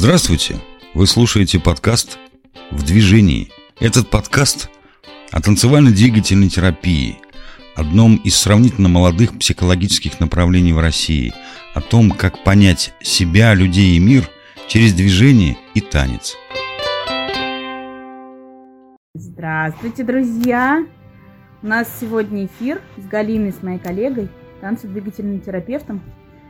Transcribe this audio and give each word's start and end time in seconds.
Здравствуйте! 0.00 0.54
Вы 0.94 1.08
слушаете 1.08 1.58
подкаст 1.58 2.20
«В 2.70 2.84
движении». 2.84 3.50
Этот 3.80 4.08
подкаст 4.08 4.70
о 5.32 5.42
танцевально-двигательной 5.42 6.48
терапии, 6.48 7.18
одном 7.74 8.14
из 8.18 8.36
сравнительно 8.36 8.88
молодых 8.88 9.36
психологических 9.36 10.20
направлений 10.20 10.72
в 10.72 10.78
России, 10.78 11.34
о 11.74 11.80
том, 11.80 12.12
как 12.12 12.44
понять 12.44 12.94
себя, 13.00 13.54
людей 13.54 13.96
и 13.96 13.98
мир 13.98 14.30
через 14.68 14.94
движение 14.94 15.58
и 15.74 15.80
танец. 15.80 16.36
Здравствуйте, 19.14 20.04
друзья! 20.04 20.86
У 21.60 21.66
нас 21.66 21.88
сегодня 22.00 22.46
эфир 22.46 22.80
с 22.98 23.04
Галиной, 23.04 23.52
с 23.52 23.64
моей 23.64 23.80
коллегой, 23.80 24.28
танцедвигательным 24.60 25.40
терапевтом. 25.40 26.00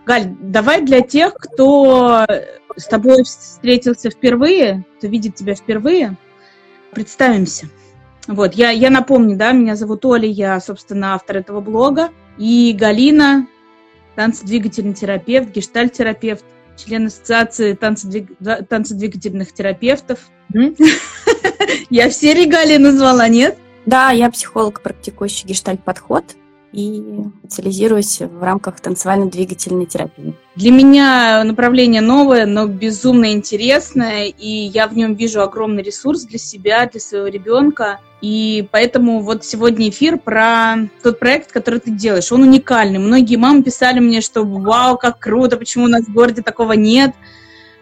Галь, 0.05 0.34
давай 0.38 0.84
для 0.84 1.01
тех, 1.01 1.33
кто 1.33 2.27
с 2.78 2.87
тобой 2.87 3.24
встретился 3.24 4.10
впервые, 4.10 4.84
кто 4.96 5.09
видит 5.09 5.34
тебя 5.34 5.55
впервые, 5.55 6.16
представимся. 6.92 7.69
Вот, 8.27 8.55
я, 8.55 8.70
я 8.70 8.91
напомню, 8.91 9.36
да, 9.36 9.52
меня 9.52 9.74
зовут 9.74 10.05
Оля, 10.05 10.28
я, 10.28 10.60
собственно, 10.60 11.14
автор 11.14 11.38
этого 11.38 11.60
блога. 11.60 12.10
И 12.36 12.77
Галина, 12.78 13.48
танцедвигательный 14.14 14.95
терапевт, 14.95 15.50
гештальтерапевт, 15.50 16.45
член 16.77 17.06
ассоциации 17.06 17.72
танцедвиг... 17.74 18.30
танцедвигательных 18.69 19.52
терапевтов. 19.52 20.20
Я 21.91 22.10
все 22.10 22.34
регалии 22.34 22.77
назвала, 22.77 23.28
нет? 23.28 23.58
Да, 23.86 24.10
я 24.10 24.30
психолог, 24.30 24.83
практикующий 24.83 25.48
гештальт-подход 25.48 26.24
и 26.72 27.02
специализируюсь 27.40 28.20
в 28.20 28.42
рамках 28.42 28.80
танцевально-двигательной 28.80 29.86
терапии. 29.86 30.34
Для 30.54 30.70
меня 30.70 31.42
направление 31.44 32.00
новое, 32.00 32.47
но 32.47 32.66
безумно 32.66 33.33
интересное, 33.33 34.27
и 34.27 34.48
я 34.48 34.86
в 34.86 34.97
нем 34.97 35.14
вижу 35.14 35.41
огромный 35.42 35.83
ресурс 35.83 36.25
для 36.25 36.38
себя, 36.38 36.86
для 36.86 37.00
своего 37.00 37.28
ребенка. 37.28 38.00
И 38.20 38.69
поэтому 38.72 39.20
вот 39.20 39.44
сегодня 39.44 39.88
эфир 39.88 40.19
про 40.19 40.88
тот 41.02 41.20
проект, 41.20 41.52
который 41.52 41.80
ты 41.80 41.92
делаешь. 41.92 42.33
Он 42.33 42.42
уникальный. 42.42 42.98
Многие 42.98 43.36
мамы 43.36 43.62
писали 43.62 44.00
мне, 44.00 44.20
что 44.20 44.44
вау, 44.44 44.98
как 44.98 45.20
круто, 45.20 45.56
почему 45.56 45.84
у 45.84 45.88
нас 45.88 46.05
в 46.05 46.12
городе 46.12 46.42
такого 46.42 46.72
нет. 46.72 47.14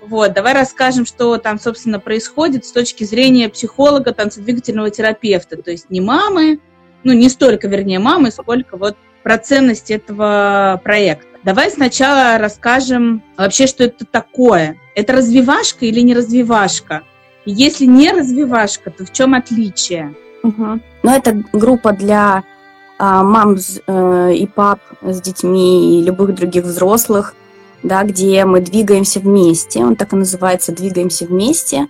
Вот, 0.06 0.34
давай 0.34 0.52
расскажем, 0.52 1.04
что 1.04 1.36
там, 1.38 1.58
собственно, 1.58 1.98
происходит 1.98 2.64
с 2.64 2.70
точки 2.70 3.02
зрения 3.02 3.48
психолога, 3.48 4.12
танцедвигательного 4.12 4.90
терапевта. 4.90 5.60
То 5.60 5.72
есть 5.72 5.90
не 5.90 6.00
мамы, 6.00 6.60
ну, 7.06 7.12
не 7.12 7.28
столько, 7.28 7.68
вернее, 7.68 8.00
мамы, 8.00 8.32
сколько 8.32 8.76
вот 8.76 8.96
про 9.22 9.38
ценность 9.38 9.92
этого 9.92 10.80
проекта. 10.82 11.26
Давай 11.44 11.70
сначала 11.70 12.36
расскажем 12.38 13.22
вообще, 13.36 13.68
что 13.68 13.84
это 13.84 14.04
такое. 14.04 14.76
Это 14.96 15.12
развивашка 15.12 15.86
или 15.86 16.00
не 16.00 16.14
развивашка? 16.14 17.02
Если 17.44 17.86
не 17.86 18.10
развивашка, 18.10 18.90
то 18.90 19.04
в 19.04 19.12
чем 19.12 19.34
отличие? 19.34 20.16
Угу. 20.42 20.80
Ну, 21.04 21.10
это 21.10 21.44
группа 21.52 21.92
для 21.92 22.42
а, 22.98 23.22
мам 23.22 23.56
э, 23.86 24.34
и 24.34 24.46
пап 24.48 24.80
с 25.02 25.20
детьми 25.20 26.00
и 26.00 26.04
любых 26.04 26.34
других 26.34 26.64
взрослых, 26.64 27.36
да, 27.84 28.02
где 28.02 28.44
мы 28.44 28.60
двигаемся 28.60 29.20
вместе. 29.20 29.84
Он 29.84 29.94
так 29.94 30.12
и 30.12 30.16
называется 30.16 30.72
«Двигаемся 30.72 31.24
вместе». 31.26 31.86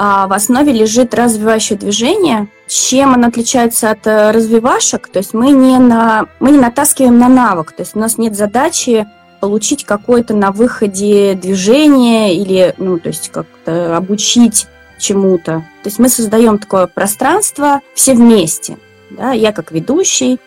А 0.00 0.28
в 0.28 0.32
основе 0.32 0.72
лежит 0.72 1.12
развивающее 1.12 1.76
движение. 1.76 2.46
Чем 2.68 3.14
оно 3.14 3.26
отличается 3.26 3.90
от 3.90 4.06
э, 4.06 4.30
развивашек? 4.30 5.08
То 5.08 5.18
есть 5.18 5.34
мы 5.34 5.50
не, 5.50 5.76
на, 5.78 6.28
мы 6.38 6.52
не 6.52 6.58
натаскиваем 6.58 7.18
на 7.18 7.28
навык. 7.28 7.72
То 7.72 7.82
есть 7.82 7.96
у 7.96 7.98
нас 7.98 8.16
нет 8.16 8.36
задачи 8.36 9.08
получить 9.40 9.84
какое-то 9.84 10.34
на 10.34 10.52
выходе 10.52 11.34
движение 11.34 12.36
или, 12.36 12.74
ну, 12.78 13.00
то 13.00 13.08
есть 13.08 13.30
как-то 13.30 13.96
обучить 13.96 14.68
чему-то. 15.00 15.64
То 15.82 15.88
есть 15.88 15.98
мы 15.98 16.08
создаем 16.08 16.58
такое 16.58 16.86
пространство 16.86 17.80
все 17.94 18.14
вместе. 18.14 18.78
Да? 19.10 19.32
Я 19.32 19.50
как 19.50 19.72
ведущий, 19.72 20.38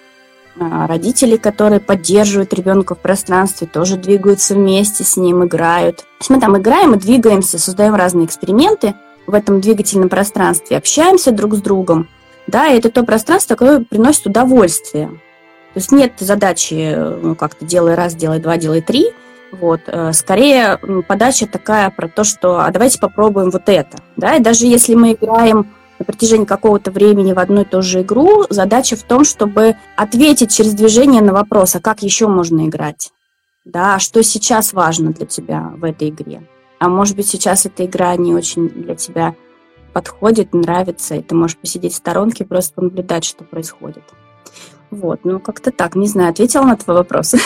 а, 0.57 0.87
родители, 0.87 1.35
которые 1.35 1.81
поддерживают 1.81 2.53
ребенка 2.53 2.95
в 2.95 2.99
пространстве, 2.99 3.67
тоже 3.67 3.97
двигаются 3.97 4.53
вместе 4.53 5.03
с 5.03 5.17
ним, 5.17 5.43
играют. 5.43 5.97
То 5.97 6.03
есть 6.21 6.29
мы 6.29 6.39
там 6.39 6.57
играем 6.57 6.93
и 6.93 6.99
двигаемся, 6.99 7.59
создаем 7.59 7.95
разные 7.95 8.25
эксперименты– 8.25 8.93
в 9.27 9.33
этом 9.33 9.61
двигательном 9.61 10.09
пространстве, 10.09 10.77
общаемся 10.77 11.31
друг 11.31 11.55
с 11.55 11.61
другом, 11.61 12.07
да, 12.47 12.67
и 12.67 12.77
это 12.77 12.89
то 12.89 13.03
пространство, 13.03 13.55
которое 13.55 13.85
приносит 13.85 14.27
удовольствие. 14.27 15.07
То 15.73 15.77
есть 15.77 15.91
нет 15.91 16.13
задачи, 16.19 16.95
ну, 16.95 17.35
как-то 17.35 17.65
делай 17.65 17.95
раз, 17.95 18.13
делай 18.13 18.39
два, 18.39 18.57
делай 18.57 18.81
три, 18.81 19.13
вот, 19.51 19.81
э, 19.87 20.11
скорее 20.13 20.79
подача 21.07 21.47
такая 21.47 21.89
про 21.89 22.07
то, 22.07 22.23
что 22.23 22.59
а 22.59 22.71
давайте 22.71 22.99
попробуем 22.99 23.51
вот 23.51 23.63
это, 23.67 23.97
да, 24.17 24.35
и 24.35 24.41
даже 24.41 24.65
если 24.65 24.95
мы 24.95 25.13
играем 25.13 25.67
на 25.99 26.05
протяжении 26.05 26.45
какого-то 26.45 26.91
времени 26.91 27.33
в 27.33 27.39
одну 27.39 27.61
и 27.61 27.65
ту 27.65 27.81
же 27.81 28.01
игру, 28.01 28.45
задача 28.49 28.95
в 28.95 29.03
том, 29.03 29.23
чтобы 29.23 29.75
ответить 29.95 30.53
через 30.53 30.73
движение 30.73 31.21
на 31.21 31.31
вопрос, 31.31 31.75
а 31.75 31.79
как 31.79 32.01
еще 32.01 32.27
можно 32.27 32.67
играть, 32.67 33.11
да, 33.65 33.95
а 33.95 33.99
что 33.99 34.23
сейчас 34.23 34.73
важно 34.73 35.13
для 35.13 35.25
тебя 35.25 35.71
в 35.77 35.83
этой 35.83 36.09
игре 36.09 36.41
а 36.81 36.89
может 36.89 37.15
быть 37.15 37.27
сейчас 37.27 37.67
эта 37.67 37.85
игра 37.85 38.15
не 38.15 38.33
очень 38.33 38.67
для 38.67 38.95
тебя 38.95 39.35
подходит, 39.93 40.51
нравится, 40.51 41.13
и 41.13 41.21
ты 41.21 41.35
можешь 41.35 41.55
посидеть 41.57 41.93
в 41.93 41.97
сторонке, 41.97 42.43
просто 42.43 42.73
понаблюдать, 42.73 43.23
что 43.23 43.43
происходит. 43.43 44.01
Вот, 44.89 45.19
ну 45.23 45.39
как-то 45.39 45.71
так, 45.71 45.95
не 45.95 46.07
знаю, 46.07 46.31
ответила 46.31 46.63
на 46.63 46.75
твой 46.75 46.97
вопрос. 46.97 47.35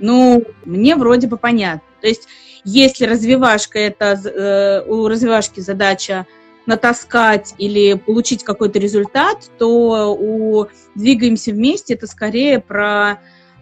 Ну, 0.00 0.44
мне 0.64 0.94
вроде 0.94 1.26
бы 1.26 1.36
понятно. 1.38 1.82
То 2.00 2.06
есть, 2.06 2.28
если 2.62 3.04
развивашка 3.04 3.80
это 3.80 4.12
э, 4.12 4.88
у 4.88 5.08
развивашки 5.08 5.58
задача 5.58 6.24
натаскать 6.66 7.56
или 7.58 7.94
получить 7.94 8.44
какой-то 8.44 8.78
результат, 8.78 9.50
то 9.58 10.16
у 10.16 10.68
двигаемся 10.94 11.50
вместе 11.50 11.94
это 11.94 12.06
скорее 12.06 12.60
про 12.60 13.18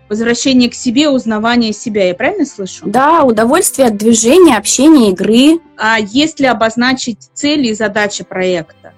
возвращение 0.08 0.70
к 0.70 0.74
себе, 0.74 1.08
узнавание 1.08 1.72
себя. 1.72 2.08
Я 2.08 2.14
правильно 2.14 2.46
слышу? 2.46 2.84
Да, 2.86 3.22
удовольствие 3.24 3.88
от 3.88 3.96
движения, 3.96 4.56
общения, 4.56 5.10
игры. 5.10 5.60
А 5.76 5.98
если 5.98 6.46
обозначить 6.46 7.30
цели 7.34 7.68
и 7.68 7.74
задачи 7.74 8.24
проекта, 8.24 8.92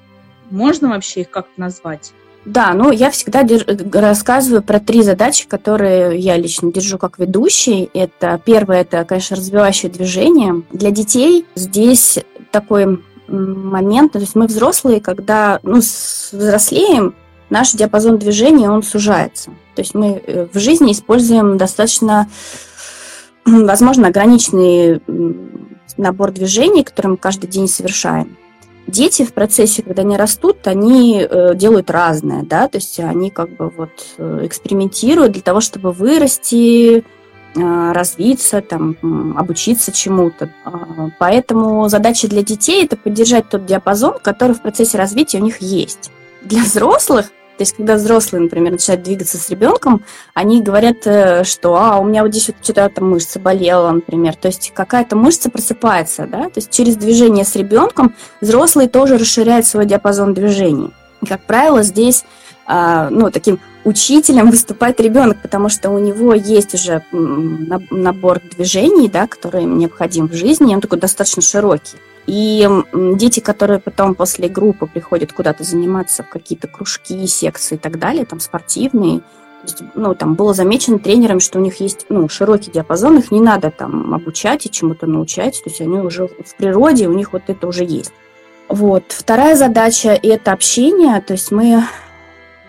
можно 0.51 0.91
вообще 0.91 1.23
их 1.23 1.31
как-то 1.31 1.61
назвать? 1.61 2.13
Да, 2.45 2.73
ну 2.73 2.91
я 2.91 3.11
всегда 3.11 3.43
держ... 3.43 3.65
рассказываю 3.93 4.63
про 4.63 4.81
три 4.81 5.03
задачи, 5.03 5.47
которые 5.47 6.19
я 6.19 6.37
лично 6.37 6.73
держу 6.73 6.97
как 6.97 7.19
ведущий. 7.19 7.91
Это 7.93 8.41
первое, 8.43 8.83
это, 8.83 9.05
конечно, 9.05 9.37
развивающее 9.37 9.91
движение. 9.91 10.63
Для 10.73 10.91
детей 10.91 11.47
здесь 11.55 12.19
такой 12.51 13.03
момент, 13.29 14.13
то 14.13 14.19
есть 14.19 14.35
мы 14.35 14.47
взрослые, 14.47 15.01
когда 15.01 15.61
ну, 15.63 15.81
взрослеем, 15.81 17.15
наш 17.51 17.73
диапазон 17.73 18.19
движения, 18.19 18.71
он 18.71 18.83
сужается. 18.83 19.51
То 19.75 19.83
есть 19.83 19.95
мы 19.95 20.23
э, 20.25 20.47
в 20.53 20.59
жизни 20.59 20.93
используем 20.93 21.57
достаточно, 21.57 22.29
возможно, 23.45 24.09
ограниченный 24.09 25.01
набор 25.97 26.33
движений, 26.33 26.85
которые 26.85 27.13
мы 27.13 27.17
каждый 27.17 27.49
день 27.49 27.69
совершаем. 27.69 28.37
Дети 28.87 29.25
в 29.25 29.35
процессе, 29.35 29.83
когда 29.83 30.03
они 30.03 30.17
растут, 30.17 30.67
они 30.67 31.27
э, 31.29 31.55
делают 31.55 31.91
разное, 31.91 32.43
да, 32.43 32.69
то 32.69 32.79
есть 32.79 32.99
они 33.01 33.31
как 33.31 33.51
бы 33.51 33.69
вот 33.69 33.91
э, 34.17 34.41
экспериментируют 34.45 35.33
для 35.33 35.43
того, 35.43 35.61
чтобы 35.61 35.93
вырасти, 35.93 37.05
развиться, 37.55 38.61
там, 38.61 38.97
обучиться 39.37 39.91
чему-то. 39.91 40.51
А, 40.65 41.11
поэтому 41.19 41.89
задача 41.89 42.29
для 42.29 42.43
детей– 42.43 42.85
это 42.85 42.97
поддержать 42.97 43.49
тот 43.49 43.67
диапазон, 43.67 44.19
который 44.23 44.55
в 44.55 44.63
процессе 44.63 44.99
развития 44.99 45.39
у 45.39 45.43
них 45.43 45.59
есть. 45.59 46.11
Для 46.43 46.63
взрослых 46.63 47.31
то 47.59 47.63
есть, 47.63 47.75
когда 47.75 47.97
взрослые, 47.97 48.43
например, 48.43 48.71
начинают 48.71 49.03
двигаться 49.03 49.37
с 49.37 49.51
ребенком, 49.51 50.05
они 50.33 50.63
говорят, 50.63 50.99
э, 51.07 51.43
что 51.43 51.75
а, 51.75 51.99
у 51.99 52.05
меня 52.05 52.23
вот 52.23 52.31
здесь 52.31 52.47
вот 52.47 52.57
что-то 52.63 52.89
там 52.89 53.11
мышца 53.11 53.41
болела, 53.41 53.91
например. 53.91 54.37
То 54.37 54.47
есть 54.47 54.71
какая-то 54.73 55.17
мышца 55.17 55.51
просыпается, 55.51 56.29
да. 56.31 56.45
То 56.45 56.53
есть 56.57 56.71
через 56.71 56.95
движение 56.95 57.45
с 57.45 57.57
ребенком 57.57 58.15
взрослые 58.41 58.89
тоже 58.89 59.19
расширяют 59.19 59.67
свой 59.67 59.87
диапазон 59.87 60.35
движений. 60.35 60.93
Как 61.27 61.43
правило, 61.43 61.83
здесь 61.83 62.25
а, 62.67 63.09
ну, 63.11 63.31
таким 63.31 63.59
учителем 63.85 64.51
выступает 64.51 65.01
ребенок, 65.01 65.41
потому 65.43 65.69
что 65.69 65.91
у 65.91 65.99
него 65.99 66.35
есть 66.35 66.75
уже 66.75 67.03
набор 67.11 68.41
движений, 68.57 69.09
да, 69.09 69.27
которые 69.27 69.65
необходим 69.65 70.29
в 70.29 70.35
жизни, 70.35 70.73
и 70.73 70.75
он 70.75 70.81
такой 70.81 70.99
достаточно 70.99 71.43
широкий. 71.43 71.97
И 72.27 72.69
дети, 72.93 73.41
которые 73.41 73.81
потом 73.81 74.15
после 74.15 74.49
группы 74.51 74.87
приходят 74.87 75.33
куда-то 75.33 75.65
заниматься 75.65 76.23
в 76.23 76.29
какие-то 76.29 76.69
кружки, 76.69 77.27
секции 77.27 77.77
и 77.77 77.79
так 77.79 77.99
далее, 77.99 78.27
там 78.27 78.39
спортивные, 78.39 79.23
есть, 79.63 79.83
ну, 79.95 80.15
там 80.15 80.35
было 80.35 80.55
замечено 80.55 80.99
тренером, 80.99 81.41
что 81.41 81.59
у 81.59 81.63
них 81.63 81.81
есть 81.81 82.07
ну, 82.09 82.29
широкий 82.29 82.71
диапазон, 82.71 83.19
их 83.19 83.31
не 83.31 83.41
надо 83.41 83.71
там 83.71 84.15
обучать 84.15 84.67
и 84.67 84.71
чему-то 84.71 85.07
научать, 85.07 85.63
то 85.63 85.71
есть 85.71 85.81
они 85.81 85.99
уже 85.99 86.27
в 86.27 86.57
природе, 86.57 87.09
у 87.09 87.13
них 87.13 87.33
вот 87.33 87.43
это 87.47 87.67
уже 87.67 87.85
есть. 87.85 88.13
Вот. 88.69 89.05
Вторая 89.13 89.57
задача– 89.57 90.11
это 90.23 90.53
общение, 90.53 91.21
то 91.23 91.33
есть 91.33 91.51
мы 91.51 91.83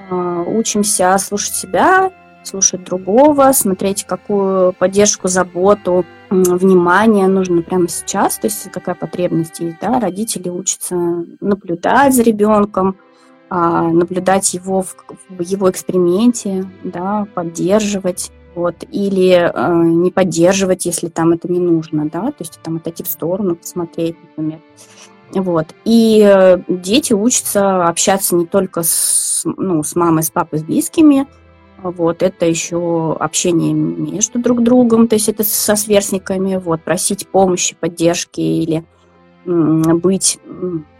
э, 0.09 0.43
учимся 0.47 1.17
слушать 1.17 1.55
себя, 1.55 2.11
слушать 2.43 2.83
другого, 2.83 3.51
смотреть, 3.51 4.05
какую 4.05 4.73
поддержку, 4.73 5.27
заботу 5.27 6.05
внимание 6.29 7.27
нужно 7.27 7.61
прямо 7.61 7.87
сейчас, 7.87 8.37
то 8.37 8.47
есть 8.47 8.71
какая 8.71 8.95
потребность 8.95 9.59
есть, 9.59 9.77
да, 9.81 9.99
родители 9.99 10.49
учатся 10.49 10.95
наблюдать 11.41 12.13
за 12.13 12.23
ребенком, 12.23 12.97
а, 13.49 13.83
наблюдать 13.87 14.53
его 14.53 14.83
в, 14.83 14.95
его 15.39 15.69
эксперименте, 15.69 16.65
да, 16.83 17.27
поддерживать, 17.33 18.31
вот, 18.55 18.75
или 18.91 19.51
э, 19.51 19.73
не 19.85 20.11
поддерживать, 20.11 20.85
если 20.85 21.07
там 21.07 21.31
это 21.31 21.51
не 21.51 21.59
нужно, 21.59 22.09
да, 22.09 22.27
то 22.27 22.37
есть 22.39 22.59
там 22.61 22.77
отойти 22.77 23.03
в 23.03 23.07
сторону, 23.07 23.55
посмотреть, 23.55 24.17
например. 24.21 24.59
Вот. 25.33 25.67
И 25.85 26.23
э, 26.25 26.59
дети 26.67 27.13
учатся 27.13 27.85
общаться 27.85 28.35
не 28.35 28.45
только 28.45 28.83
с, 28.83 29.43
ну, 29.45 29.83
с 29.83 29.95
мамой, 29.95 30.23
с 30.23 30.31
папой, 30.31 30.59
с 30.59 30.63
близкими, 30.63 31.27
вот, 31.81 32.23
это 32.23 32.45
еще 32.45 33.15
общение 33.19 33.73
между 33.73 34.39
друг 34.39 34.63
другом, 34.63 35.07
то 35.07 35.15
есть 35.15 35.29
это 35.29 35.43
со 35.43 35.75
сверстниками, 35.75 36.57
вот, 36.57 36.81
просить 36.81 37.27
помощи, 37.27 37.75
поддержки 37.79 38.41
или 38.41 38.83
быть 39.45 40.39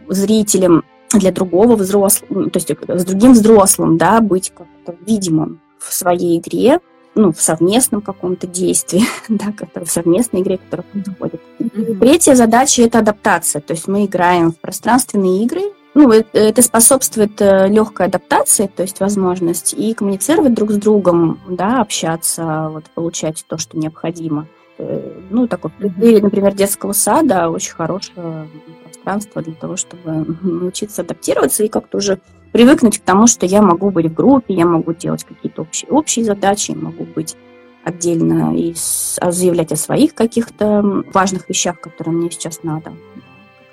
зрителем 0.08 0.84
для 1.12 1.32
другого 1.32 1.76
взрослого, 1.76 2.50
то 2.50 2.58
есть 2.58 2.70
с 2.70 3.04
другим 3.04 3.32
взрослым, 3.32 3.98
да, 3.98 4.20
быть 4.20 4.52
как-то 4.56 4.96
видимым 5.04 5.60
в 5.78 5.92
своей 5.92 6.38
игре, 6.38 6.80
ну, 7.14 7.32
в 7.32 7.40
совместном 7.40 8.00
каком-то 8.00 8.46
действии, 8.46 9.02
да, 9.28 9.52
который 9.56 9.84
в 9.84 9.90
совместной 9.90 10.42
игре, 10.42 10.58
которая 10.58 10.86
происходит. 10.92 11.40
Mm-hmm. 11.58 11.98
Третья 11.98 12.34
задача– 12.34 12.82
это 12.84 12.98
адаптация, 12.98 13.60
то 13.60 13.72
есть 13.72 13.88
мы 13.88 14.06
играем 14.06 14.52
в 14.52 14.58
пространственные 14.58 15.44
игры, 15.44 15.62
ну, 15.92 16.12
это 16.12 16.62
способствует 16.62 17.40
э, 17.40 17.66
легкой 17.68 18.06
адаптации, 18.06 18.68
то 18.68 18.82
есть 18.82 19.00
возможность 19.00 19.74
и 19.74 19.92
коммуницировать 19.92 20.54
друг 20.54 20.70
с 20.70 20.76
другом, 20.76 21.40
да, 21.48 21.80
общаться, 21.80 22.68
вот, 22.70 22.84
получать 22.94 23.44
то, 23.48 23.58
что 23.58 23.76
необходимо. 23.76 24.46
Э, 24.78 25.10
ну, 25.30 25.48
такой, 25.48 25.72
или, 25.80 26.20
например, 26.20 26.54
детского 26.54 26.92
сада 26.92 27.50
очень 27.50 27.72
хорошее 27.72 28.48
пространство 28.84 29.42
для 29.42 29.54
того, 29.54 29.76
чтобы 29.76 30.36
научиться 30.42 31.02
адаптироваться 31.02 31.64
и 31.64 31.68
как-то 31.68 31.98
уже 31.98 32.20
привыкнуть 32.52 32.98
к 32.98 33.02
тому, 33.02 33.26
что 33.26 33.46
я 33.46 33.62
могу 33.62 33.90
быть 33.90 34.06
в 34.06 34.14
группе, 34.14 34.54
я 34.54 34.66
могу 34.66 34.92
делать 34.92 35.24
какие-то 35.24 35.62
общие, 35.62 35.90
общие 35.90 36.24
задачи, 36.24 36.72
могу 36.72 37.04
быть 37.04 37.36
отдельно 37.84 38.56
и 38.56 38.74
заявлять 38.74 39.72
о 39.72 39.76
своих 39.76 40.14
каких-то 40.14 41.04
важных 41.12 41.48
вещах, 41.48 41.80
которые 41.80 42.14
мне 42.14 42.30
сейчас 42.30 42.62
надо, 42.62 42.92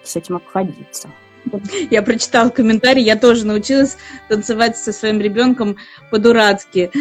с 0.04 0.16
этим 0.16 0.38
обходиться. 0.38 1.10
Я 1.90 2.02
прочитала 2.02 2.50
комментарий, 2.50 3.04
я 3.04 3.16
тоже 3.16 3.46
научилась 3.46 3.98
танцевать 4.28 4.78
со 4.78 4.92
своим 4.92 5.22
ребенком 5.22 5.78
по-дурацки. 6.12 6.92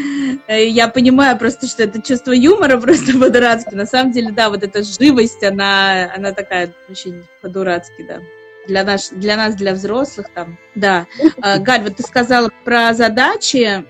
Э, 0.47 0.69
я 0.69 0.87
понимаю 0.87 1.37
просто, 1.37 1.67
что 1.67 1.83
это 1.83 2.01
чувство 2.01 2.33
юмора 2.33 2.77
просто 2.81 3.19
по-дурацки. 3.19 3.75
На 3.75 3.87
самом 3.87 4.13
деле, 4.13 4.31
да, 4.31 4.49
вот 4.49 4.63
эта 4.63 4.83
живость, 4.83 5.43
она, 5.43 6.13
она 6.15 6.33
такая 6.33 6.73
очень 6.89 7.25
по-дурацки, 7.43 8.05
да. 8.07 8.21
Для, 8.67 8.85
наш, 8.85 9.09
для 9.11 9.37
нас, 9.37 9.55
для 9.55 9.75
взрослых 9.75 10.29
там, 10.35 10.57
да. 10.75 11.07
А, 11.41 11.59
Галь, 11.59 11.83
вот 11.83 11.97
ты 11.97 12.03
сказала 12.03 12.51
про 12.65 12.93
задачи. 12.95 13.85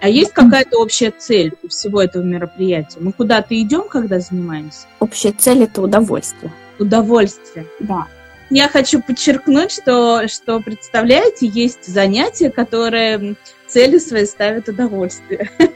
А 0.00 0.08
есть 0.08 0.32
какая-то 0.32 0.78
общая 0.78 1.12
цель 1.12 1.54
у 1.62 1.68
всего 1.68 2.02
этого 2.02 2.22
мероприятия? 2.22 2.98
Мы 3.00 3.12
куда-то 3.12 3.58
идем, 3.58 3.88
когда 3.88 4.20
занимаемся? 4.20 4.86
Общая 5.00 5.32
цель– 5.32 5.62
это 5.64 5.80
удовольствие. 5.80 6.52
Удовольствие. 6.78 7.66
Да 7.80 8.06
я 8.50 8.68
хочу 8.68 9.02
подчеркнуть, 9.02 9.72
что, 9.72 10.28
что, 10.28 10.60
представляете, 10.60 11.46
есть 11.46 11.86
занятия, 11.86 12.50
которые 12.50 13.36
цели 13.66 13.98
свои 13.98 14.26
ставят 14.26 14.68
удовольствие. 14.68 15.50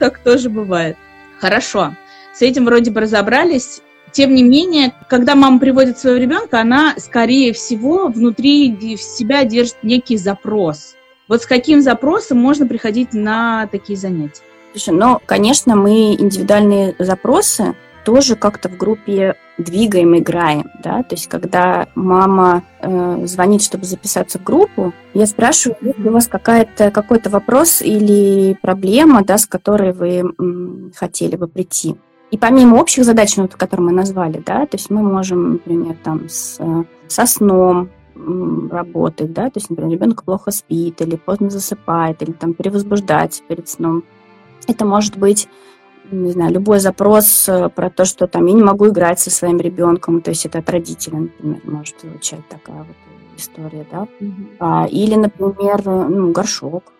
Так 0.00 0.18
тоже 0.18 0.50
бывает. 0.50 0.96
Хорошо. 1.38 1.94
С 2.34 2.42
этим 2.42 2.64
вроде 2.64 2.90
бы 2.90 3.00
разобрались. 3.00 3.80
Тем 4.14 4.32
не 4.32 4.44
менее, 4.44 4.94
когда 5.08 5.34
мама 5.34 5.58
приводит 5.58 5.98
своего 5.98 6.20
ребенка, 6.20 6.60
она, 6.60 6.94
скорее 6.98 7.52
всего, 7.52 8.06
внутри 8.06 8.96
себя 8.96 9.44
держит 9.44 9.78
некий 9.82 10.16
запрос. 10.16 10.94
Вот 11.26 11.42
с 11.42 11.46
каким 11.46 11.82
запросом 11.82 12.38
можно 12.38 12.64
приходить 12.64 13.12
на 13.12 13.66
такие 13.66 13.98
занятия? 13.98 14.42
Слушай, 14.70 14.94
ну, 14.94 15.20
конечно, 15.26 15.74
мы 15.74 16.14
индивидуальные 16.14 16.94
запросы 17.00 17.74
тоже 18.04 18.36
как-то 18.36 18.68
в 18.68 18.76
группе 18.76 19.34
двигаем, 19.58 20.16
играем, 20.16 20.70
да, 20.82 21.02
то 21.02 21.14
есть 21.14 21.26
когда 21.26 21.88
мама 21.96 22.62
э, 22.82 23.22
звонит, 23.26 23.62
чтобы 23.62 23.84
записаться 23.84 24.38
в 24.38 24.44
группу, 24.44 24.92
я 25.14 25.26
спрашиваю, 25.26 25.76
есть 25.80 25.98
ли 25.98 26.08
у 26.08 26.12
вас 26.12 26.28
какая-то, 26.28 26.90
какой-то 26.90 27.30
вопрос 27.30 27.82
или 27.82 28.56
проблема, 28.60 29.24
да, 29.24 29.38
с 29.38 29.46
которой 29.46 29.92
вы 29.92 30.18
м, 30.38 30.92
хотели 30.94 31.36
бы 31.36 31.48
прийти. 31.48 31.96
И 32.30 32.38
помимо 32.38 32.76
общих 32.76 33.04
задач, 33.04 33.36
ну, 33.36 33.48
которые 33.48 33.86
мы 33.86 33.92
назвали, 33.92 34.42
да, 34.44 34.66
то 34.66 34.76
есть 34.76 34.90
мы 34.90 35.02
можем, 35.02 35.52
например, 35.52 35.96
там 36.02 36.28
с, 36.28 36.58
со 37.06 37.26
сном 37.26 37.90
работать, 38.70 39.32
да, 39.32 39.50
то 39.50 39.58
есть, 39.58 39.70
например, 39.70 39.92
ребенок 39.92 40.24
плохо 40.24 40.50
спит 40.50 41.00
или 41.00 41.16
поздно 41.16 41.50
засыпает, 41.50 42.22
или 42.22 42.32
там 42.32 42.54
перевозбуждается 42.54 43.42
перед 43.46 43.68
сном. 43.68 44.04
Это 44.66 44.84
может 44.84 45.16
быть 45.18 45.48
не 46.10 46.32
знаю, 46.32 46.52
любой 46.52 46.80
запрос 46.80 47.48
э, 47.48 47.68
про 47.70 47.90
то, 47.90 48.04
что 48.04 48.26
там 48.26 48.46
я 48.46 48.52
не 48.52 48.62
могу 48.62 48.88
играть 48.88 49.18
со 49.18 49.30
своим 49.30 49.58
ребенком, 49.58 50.20
то 50.20 50.30
есть 50.30 50.46
это 50.46 50.58
от 50.58 50.70
родителя, 50.70 51.18
например, 51.18 51.60
может 51.64 52.00
звучать 52.00 52.46
такая 52.48 52.78
вот 52.78 52.96
история, 53.36 53.86
да. 53.90 54.06
Mm-hmm. 54.20 54.56
А, 54.60 54.86
или, 54.90 55.14
например, 55.14 55.82
ну, 55.84 56.30
горшок. 56.32 56.92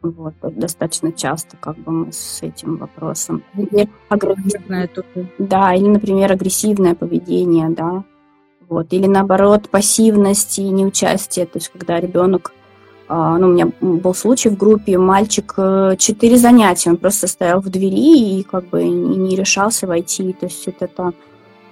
Вот, 0.00 0.34
достаточно 0.42 1.12
часто 1.12 1.56
как 1.56 1.76
бы 1.78 1.90
мы 1.90 2.12
с 2.12 2.40
этим 2.42 2.76
вопросом. 2.76 3.42
Или 3.56 3.88
агрессивное, 4.08 4.88
да, 5.38 5.74
или, 5.74 5.88
например, 5.88 6.30
агрессивное 6.30 6.94
поведение, 6.94 7.68
да. 7.70 8.04
Вот, 8.68 8.92
или 8.92 9.06
наоборот, 9.06 9.68
пассивность 9.70 10.58
и 10.58 10.68
неучастие, 10.68 11.46
то 11.46 11.58
есть 11.58 11.70
когда 11.70 11.98
ребенок 11.98 12.52
а, 13.10 13.38
ну, 13.38 13.48
у 13.48 13.50
меня 13.52 13.72
был 13.80 14.14
случай 14.14 14.50
в 14.50 14.56
группе, 14.58 14.98
мальчик 14.98 15.54
э, 15.56 15.96
четыре 15.98 16.36
занятия, 16.36 16.90
он 16.90 16.98
просто 16.98 17.26
стоял 17.26 17.62
в 17.62 17.70
двери 17.70 18.38
и 18.38 18.42
как 18.42 18.68
бы 18.68 18.84
не 18.84 19.34
решался 19.34 19.86
войти. 19.86 20.34
То 20.34 20.44
есть 20.44 20.68
это, 20.68 20.84
это 20.84 21.12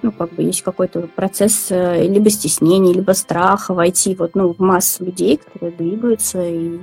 ну, 0.00 0.12
как 0.12 0.32
бы 0.32 0.42
есть 0.42 0.62
какой-то 0.62 1.02
процесс 1.14 1.66
э, 1.68 2.06
либо 2.08 2.30
стеснения, 2.30 2.94
либо 2.94 3.12
страха 3.12 3.74
войти 3.74 4.14
вот, 4.14 4.34
ну, 4.34 4.54
в 4.54 4.60
массу 4.60 5.04
людей, 5.04 5.36
которые 5.36 5.72
двигаются, 5.76 6.42
и, 6.42 6.78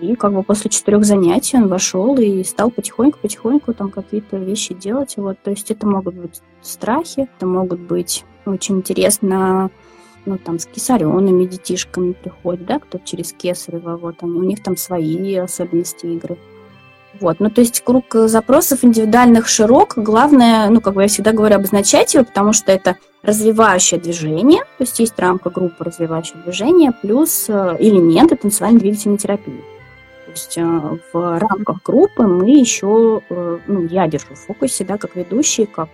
и 0.00 0.14
как 0.14 0.32
бы 0.32 0.42
после 0.42 0.70
четырех 0.70 1.04
занятий 1.04 1.56
он 1.56 1.68
вошел 1.68 2.16
и 2.16 2.44
стал 2.44 2.70
потихоньку-потихоньку 2.70 3.74
там 3.74 3.90
какие-то 3.90 4.36
вещи 4.36 4.74
делать. 4.74 5.14
Вот, 5.16 5.38
то 5.42 5.50
есть 5.50 5.70
это 5.70 5.86
могут 5.86 6.14
быть 6.14 6.40
страхи, 6.62 7.28
это 7.36 7.46
могут 7.46 7.80
быть 7.80 8.24
очень 8.44 8.76
интересно 8.76 9.70
ну, 10.26 10.38
там, 10.38 10.58
с 10.58 10.66
кесаренными 10.66 11.46
детишками 11.46 12.12
приходят, 12.12 12.66
да, 12.66 12.78
кто 12.78 12.98
через 12.98 13.32
кесарево, 13.32 13.96
вот, 13.96 14.16
они, 14.22 14.32
у 14.32 14.42
них 14.42 14.62
там 14.62 14.76
свои 14.76 15.36
особенности 15.36 16.06
игры. 16.06 16.36
Вот, 17.20 17.40
ну, 17.40 17.48
то 17.48 17.62
есть 17.62 17.80
круг 17.80 18.04
запросов 18.12 18.84
индивидуальных 18.84 19.48
широк. 19.48 19.94
Главное, 19.96 20.68
ну, 20.68 20.82
как 20.82 20.94
бы 20.94 21.02
я 21.02 21.08
всегда 21.08 21.32
говорю, 21.32 21.56
обозначать 21.56 22.12
его, 22.12 22.24
потому 22.24 22.52
что 22.52 22.72
это 22.72 22.96
развивающее 23.22 23.98
движение, 23.98 24.60
то 24.60 24.84
есть 24.84 24.98
есть 24.98 25.18
рамка 25.18 25.50
группы 25.50 25.82
развивающего 25.82 26.40
движения, 26.42 26.92
плюс 26.92 27.46
э, 27.48 27.76
элементы 27.78 28.36
танцевальной 28.36 28.80
двигательной 28.80 29.18
терапии. 29.18 29.75
Есть 30.36 30.58
э, 30.58 30.62
в 30.62 31.38
рамках 31.38 31.82
группы 31.82 32.24
мы 32.24 32.50
еще, 32.50 33.22
э, 33.30 33.58
ну, 33.66 33.86
я 33.86 34.06
держу 34.06 34.34
в 34.34 34.38
фокусе, 34.38 34.84
да, 34.84 34.98
как 34.98 35.16
ведущий, 35.16 35.64
как 35.64 35.88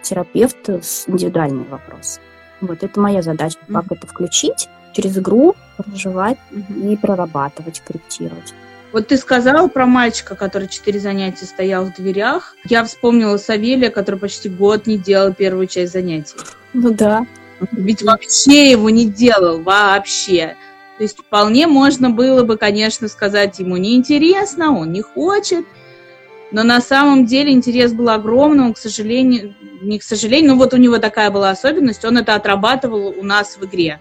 терапевт 0.00 0.68
с 0.68 1.08
индивидуальными 1.08 1.66
вопросами. 1.68 2.24
Вот 2.60 2.84
это 2.84 3.00
моя 3.00 3.20
задача, 3.20 3.58
как 3.66 3.86
mm-hmm. 3.86 3.96
это 3.96 4.06
включить 4.06 4.68
через 4.92 5.18
игру, 5.18 5.56
проживать 5.76 6.38
mm-hmm. 6.52 6.92
и 6.92 6.96
прорабатывать, 6.96 7.80
корректировать. 7.80 8.54
Вот 8.92 9.08
ты 9.08 9.16
сказала 9.16 9.66
про 9.66 9.86
мальчика, 9.86 10.36
который 10.36 10.68
четыре 10.68 11.00
занятия 11.00 11.44
стоял 11.44 11.84
в 11.84 11.94
дверях. 11.94 12.54
Я 12.64 12.84
вспомнила 12.84 13.38
Савелия, 13.38 13.90
который 13.90 14.20
почти 14.20 14.48
год 14.48 14.86
не 14.86 14.98
делал 14.98 15.34
первую 15.34 15.66
часть 15.66 15.92
занятий. 15.92 16.36
Ну 16.74 16.92
да. 16.92 17.26
Ведь 17.72 18.02
вообще 18.02 18.70
его 18.70 18.88
не 18.88 19.06
делал, 19.06 19.60
вообще. 19.60 20.56
То 20.98 21.04
есть 21.04 21.18
вполне 21.18 21.68
можно 21.68 22.10
было 22.10 22.42
бы, 22.42 22.56
конечно, 22.56 23.06
сказать, 23.06 23.60
ему 23.60 23.76
неинтересно, 23.76 24.76
он 24.76 24.92
не 24.92 25.00
хочет, 25.00 25.64
но 26.50 26.64
на 26.64 26.80
самом 26.80 27.24
деле 27.24 27.52
интерес 27.52 27.92
был 27.92 28.08
огромным, 28.08 28.74
к 28.74 28.78
сожалению, 28.78 29.54
не 29.80 30.00
к 30.00 30.02
сожалению, 30.02 30.52
но 30.52 30.56
вот 30.56 30.74
у 30.74 30.76
него 30.76 30.98
такая 30.98 31.30
была 31.30 31.50
особенность, 31.50 32.04
он 32.04 32.18
это 32.18 32.34
отрабатывал 32.34 33.14
у 33.16 33.22
нас 33.22 33.56
в 33.56 33.64
игре. 33.64 34.00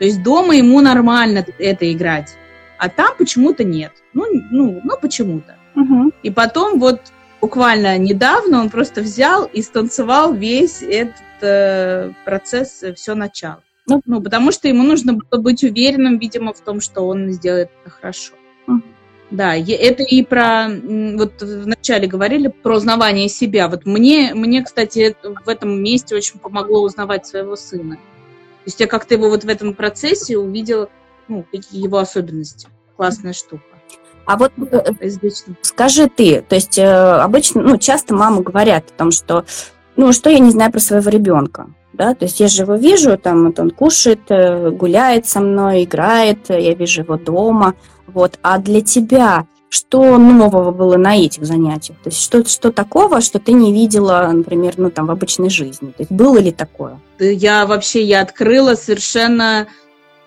То 0.00 0.06
есть 0.06 0.24
дома 0.24 0.56
ему 0.56 0.80
нормально 0.80 1.46
это 1.58 1.92
играть, 1.92 2.36
а 2.78 2.88
там 2.88 3.14
почему-то 3.16 3.62
нет. 3.62 3.92
Ну, 4.12 4.26
ну, 4.50 4.80
ну 4.82 4.96
почему-то. 5.00 5.56
Угу. 5.76 6.12
И 6.24 6.30
потом 6.30 6.80
вот 6.80 7.00
буквально 7.40 7.96
недавно 7.98 8.60
он 8.60 8.70
просто 8.70 9.02
взял 9.02 9.44
и 9.44 9.62
станцевал 9.62 10.32
весь 10.32 10.82
этот 10.82 11.22
э, 11.42 12.10
процесс, 12.24 12.82
э, 12.82 12.94
все 12.94 13.14
начало. 13.14 13.62
Ну, 13.86 14.00
ну, 14.06 14.22
потому 14.22 14.50
что 14.50 14.68
ему 14.68 14.82
нужно 14.82 15.14
было 15.14 15.40
быть 15.40 15.62
уверенным, 15.62 16.18
видимо, 16.18 16.54
в 16.54 16.60
том, 16.60 16.80
что 16.80 17.02
он 17.02 17.30
сделает 17.30 17.70
это 17.82 17.90
хорошо. 17.90 18.34
Да, 19.30 19.56
это 19.56 20.02
и 20.02 20.22
про, 20.22 20.68
вот 20.68 21.42
вначале 21.42 22.06
говорили 22.06 22.48
про 22.48 22.76
узнавание 22.76 23.28
себя. 23.28 23.68
Вот 23.68 23.84
мне, 23.84 24.32
мне, 24.34 24.62
кстати, 24.62 25.16
в 25.22 25.48
этом 25.48 25.82
месте 25.82 26.14
очень 26.14 26.38
помогло 26.38 26.82
узнавать 26.82 27.26
своего 27.26 27.56
сына. 27.56 27.96
То 27.96 28.66
есть 28.66 28.80
я 28.80 28.86
как-то 28.86 29.14
его 29.14 29.28
вот 29.28 29.44
в 29.44 29.48
этом 29.48 29.74
процессе 29.74 30.38
увидела, 30.38 30.88
ну, 31.26 31.44
какие 31.50 31.82
его 31.82 31.98
особенности. 31.98 32.68
Классная 32.96 33.32
штука. 33.32 33.64
А 34.26 34.36
вот 34.38 34.52
э, 34.70 35.10
скажи 35.62 36.08
ты, 36.08 36.40
то 36.40 36.54
есть 36.54 36.78
э, 36.78 36.84
обычно, 36.84 37.62
ну, 37.62 37.76
часто 37.76 38.14
мамы 38.14 38.42
говорят 38.42 38.90
о 38.90 38.98
том, 38.98 39.10
что, 39.10 39.44
ну, 39.96 40.12
что 40.12 40.30
я 40.30 40.38
не 40.38 40.50
знаю 40.50 40.72
про 40.72 40.80
своего 40.80 41.10
ребенка, 41.10 41.66
да, 41.94 42.14
то 42.14 42.24
есть 42.24 42.40
я 42.40 42.48
же 42.48 42.62
его 42.62 42.74
вижу, 42.74 43.16
там, 43.16 43.46
вот 43.46 43.58
он 43.58 43.70
кушает, 43.70 44.20
э, 44.28 44.70
гуляет 44.70 45.26
со 45.26 45.40
мной, 45.40 45.84
играет, 45.84 46.50
я 46.50 46.74
вижу 46.74 47.02
его 47.02 47.16
дома, 47.16 47.74
вот, 48.06 48.38
а 48.42 48.58
для 48.58 48.80
тебя 48.80 49.46
что 49.74 50.18
нового 50.18 50.70
было 50.70 50.96
на 50.96 51.16
этих 51.16 51.44
занятиях? 51.44 51.98
То 52.04 52.10
есть 52.10 52.22
что, 52.22 52.48
что 52.48 52.70
такого, 52.70 53.20
что 53.20 53.40
ты 53.40 53.50
не 53.50 53.72
видела, 53.72 54.30
например, 54.32 54.74
ну, 54.76 54.88
там, 54.88 55.06
в 55.06 55.10
обычной 55.10 55.50
жизни? 55.50 55.88
То 55.88 56.02
есть 56.02 56.12
было 56.12 56.38
ли 56.38 56.52
такое? 56.52 57.00
Я 57.18 57.66
вообще, 57.66 58.04
я 58.04 58.20
открыла 58.20 58.76
совершенно, 58.76 59.66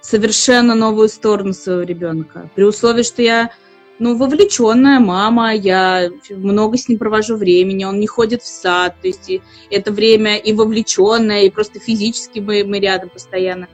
совершенно 0.01 0.75
новую 0.75 1.07
сторону 1.07 1.53
своего 1.53 1.83
ребенка. 1.83 2.49
При 2.55 2.63
условии, 2.65 3.03
что 3.03 3.21
я 3.21 3.51
ну, 3.99 4.15
вовлеченная 4.15 4.99
мама, 4.99 5.53
я 5.53 6.09
много 6.29 6.77
с 6.77 6.87
ним 6.87 6.99
провожу 6.99 7.35
времени, 7.35 7.83
он 7.83 7.99
не 7.99 8.07
ходит 8.07 8.43
в 8.43 8.47
сад, 8.47 8.95
то 9.01 9.07
есть 9.07 9.29
это 9.71 9.91
время 9.91 10.37
и 10.37 10.53
вовлеченное, 10.53 11.43
и 11.43 11.49
просто 11.49 11.79
физически 11.79 12.39
мы, 12.39 12.63
мы 12.63 12.79
рядом 12.79 13.09
постоянно. 13.09 13.67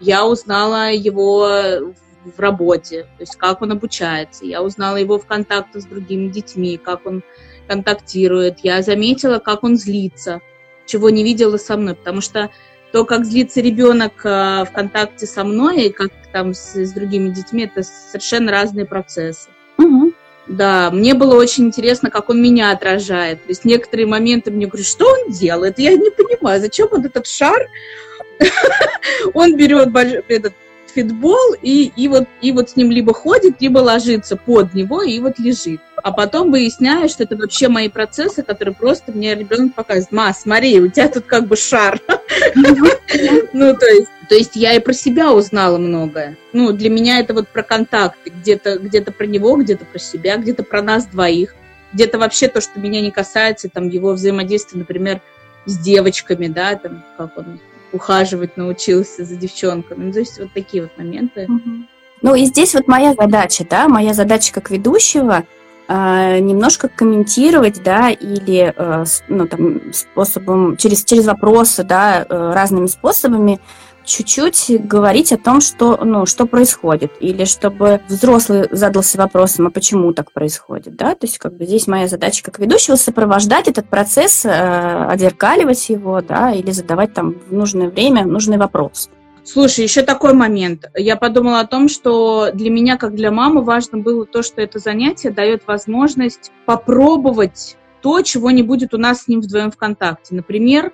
Я 0.00 0.26
узнала 0.26 0.92
его 0.92 1.94
в 2.24 2.38
работе, 2.38 3.04
то 3.16 3.22
есть 3.22 3.36
как 3.36 3.62
он 3.62 3.72
обучается, 3.72 4.44
я 4.44 4.62
узнала 4.62 4.96
его 4.96 5.18
в 5.18 5.26
контактах 5.26 5.82
с 5.82 5.86
другими 5.86 6.28
детьми, 6.28 6.76
как 6.76 7.06
он 7.06 7.22
контактирует, 7.66 8.60
я 8.60 8.82
заметила, 8.82 9.38
как 9.38 9.64
он 9.64 9.76
злится, 9.76 10.40
чего 10.86 11.10
не 11.10 11.24
видела 11.24 11.56
со 11.56 11.76
мной, 11.76 11.94
потому 11.94 12.20
что 12.20 12.50
то, 12.92 13.04
как 13.04 13.24
злится 13.24 13.60
ребенок 13.60 14.24
э, 14.24 14.64
в 14.64 14.70
контакте 14.72 15.26
со 15.26 15.44
мной 15.44 15.86
и 15.86 15.92
как 15.92 16.10
там 16.32 16.54
с, 16.54 16.74
с 16.74 16.92
другими 16.92 17.28
детьми, 17.28 17.64
это 17.64 17.82
совершенно 17.82 18.50
разные 18.50 18.86
процессы. 18.86 19.48
Угу. 19.78 20.12
Да, 20.48 20.90
мне 20.90 21.14
было 21.14 21.36
очень 21.36 21.66
интересно, 21.66 22.10
как 22.10 22.30
он 22.30 22.42
меня 22.42 22.70
отражает. 22.70 23.42
То 23.44 23.50
есть 23.50 23.64
некоторые 23.64 24.06
моменты 24.06 24.50
мне 24.50 24.66
говорят, 24.66 24.86
что 24.86 25.06
он 25.06 25.30
делает? 25.30 25.78
Я 25.78 25.92
не 25.92 26.10
понимаю, 26.10 26.60
зачем 26.60 26.88
он 26.90 27.04
этот 27.04 27.26
шар? 27.26 27.68
Он 29.34 29.56
берет 29.56 29.88
этот 30.28 30.54
фитбол 30.90 31.54
и, 31.60 31.92
и, 31.96 32.08
вот, 32.08 32.28
и 32.40 32.52
вот 32.52 32.70
с 32.70 32.76
ним 32.76 32.90
либо 32.90 33.12
ходит, 33.12 33.60
либо 33.60 33.78
ложится 33.78 34.36
под 34.36 34.74
него 34.74 35.02
и 35.02 35.18
вот 35.20 35.38
лежит. 35.38 35.80
А 35.96 36.12
потом 36.12 36.50
выясняю, 36.50 37.08
что 37.08 37.24
это 37.24 37.36
вообще 37.36 37.68
мои 37.68 37.88
процессы, 37.88 38.42
которые 38.42 38.74
просто 38.74 39.12
мне 39.12 39.34
ребенок 39.34 39.74
показывает. 39.74 40.12
Ма, 40.12 40.32
смотри, 40.32 40.80
у 40.80 40.88
тебя 40.88 41.08
тут 41.08 41.24
как 41.24 41.46
бы 41.46 41.56
шар. 41.56 42.00
Ну, 43.52 43.74
то 43.74 43.86
есть, 43.86 44.08
то 44.28 44.34
есть 44.34 44.54
я 44.54 44.74
и 44.74 44.78
про 44.78 44.92
себя 44.92 45.32
узнала 45.32 45.78
многое. 45.78 46.36
Ну, 46.52 46.72
для 46.72 46.90
меня 46.90 47.18
это 47.20 47.34
вот 47.34 47.48
про 47.48 47.62
контакты. 47.62 48.30
Где-то 48.30 48.78
где 48.78 49.00
про 49.00 49.26
него, 49.26 49.56
где-то 49.56 49.84
про 49.84 49.98
себя, 49.98 50.36
где-то 50.36 50.62
про 50.62 50.82
нас 50.82 51.06
двоих. 51.06 51.54
Где-то 51.92 52.18
вообще 52.18 52.48
то, 52.48 52.60
что 52.60 52.78
меня 52.78 53.00
не 53.00 53.10
касается, 53.10 53.68
там, 53.68 53.88
его 53.88 54.12
взаимодействия, 54.12 54.78
например, 54.78 55.22
с 55.64 55.78
девочками, 55.78 56.46
да, 56.46 56.76
там, 56.76 57.04
как 57.16 57.36
он 57.38 57.58
ухаживать 57.92 58.56
научился 58.56 59.24
за 59.24 59.36
девчонками. 59.36 60.06
Ну, 60.06 60.12
то 60.12 60.18
есть 60.20 60.38
вот 60.38 60.52
такие 60.52 60.82
вот 60.82 60.96
моменты. 60.96 61.46
Ну 62.20 62.34
и 62.34 62.44
здесь 62.46 62.74
вот 62.74 62.88
моя 62.88 63.14
задача, 63.14 63.64
да, 63.68 63.88
моя 63.88 64.12
задача 64.12 64.52
как 64.52 64.70
ведущего 64.70 65.44
э, 65.86 66.38
немножко 66.40 66.88
комментировать, 66.88 67.82
да, 67.82 68.10
или 68.10 68.74
э, 68.76 69.04
ну, 69.28 69.46
там, 69.46 69.92
способом, 69.92 70.76
через, 70.76 71.04
через 71.04 71.26
вопросы, 71.26 71.84
да, 71.84 72.26
э, 72.28 72.52
разными 72.52 72.86
способами 72.86 73.60
чуть-чуть 74.08 74.86
говорить 74.86 75.32
о 75.32 75.38
том, 75.38 75.60
что, 75.60 75.98
ну, 76.02 76.26
что 76.26 76.46
происходит, 76.46 77.12
или 77.20 77.44
чтобы 77.44 78.00
взрослый 78.08 78.68
задался 78.70 79.18
вопросом, 79.18 79.66
а 79.66 79.70
почему 79.70 80.12
так 80.12 80.32
происходит, 80.32 80.96
да, 80.96 81.14
то 81.14 81.26
есть 81.26 81.38
как 81.38 81.56
бы 81.56 81.66
здесь 81.66 81.86
моя 81.86 82.08
задача 82.08 82.42
как 82.42 82.58
ведущего 82.58 82.96
сопровождать 82.96 83.68
этот 83.68 83.88
процесс, 83.88 84.44
э, 84.44 84.50
отзеркаливать 84.50 85.88
его, 85.90 86.20
да, 86.20 86.52
или 86.52 86.70
задавать 86.70 87.12
там 87.14 87.36
в 87.48 87.52
нужное 87.52 87.90
время 87.90 88.24
нужный 88.24 88.56
вопрос. 88.56 89.10
Слушай, 89.44 89.84
еще 89.84 90.02
такой 90.02 90.34
момент. 90.34 90.90
Я 90.94 91.16
подумала 91.16 91.60
о 91.60 91.66
том, 91.66 91.88
что 91.88 92.50
для 92.52 92.70
меня, 92.70 92.98
как 92.98 93.14
для 93.14 93.30
мамы, 93.30 93.62
важно 93.62 93.98
было 93.98 94.26
то, 94.26 94.42
что 94.42 94.60
это 94.60 94.78
занятие 94.78 95.30
дает 95.30 95.66
возможность 95.66 96.52
попробовать 96.66 97.78
то, 98.02 98.20
чего 98.20 98.50
не 98.50 98.62
будет 98.62 98.92
у 98.92 98.98
нас 98.98 99.22
с 99.22 99.28
ним 99.28 99.40
вдвоем 99.40 99.70
в 99.70 99.76
контакте. 99.76 100.34
Например, 100.34 100.92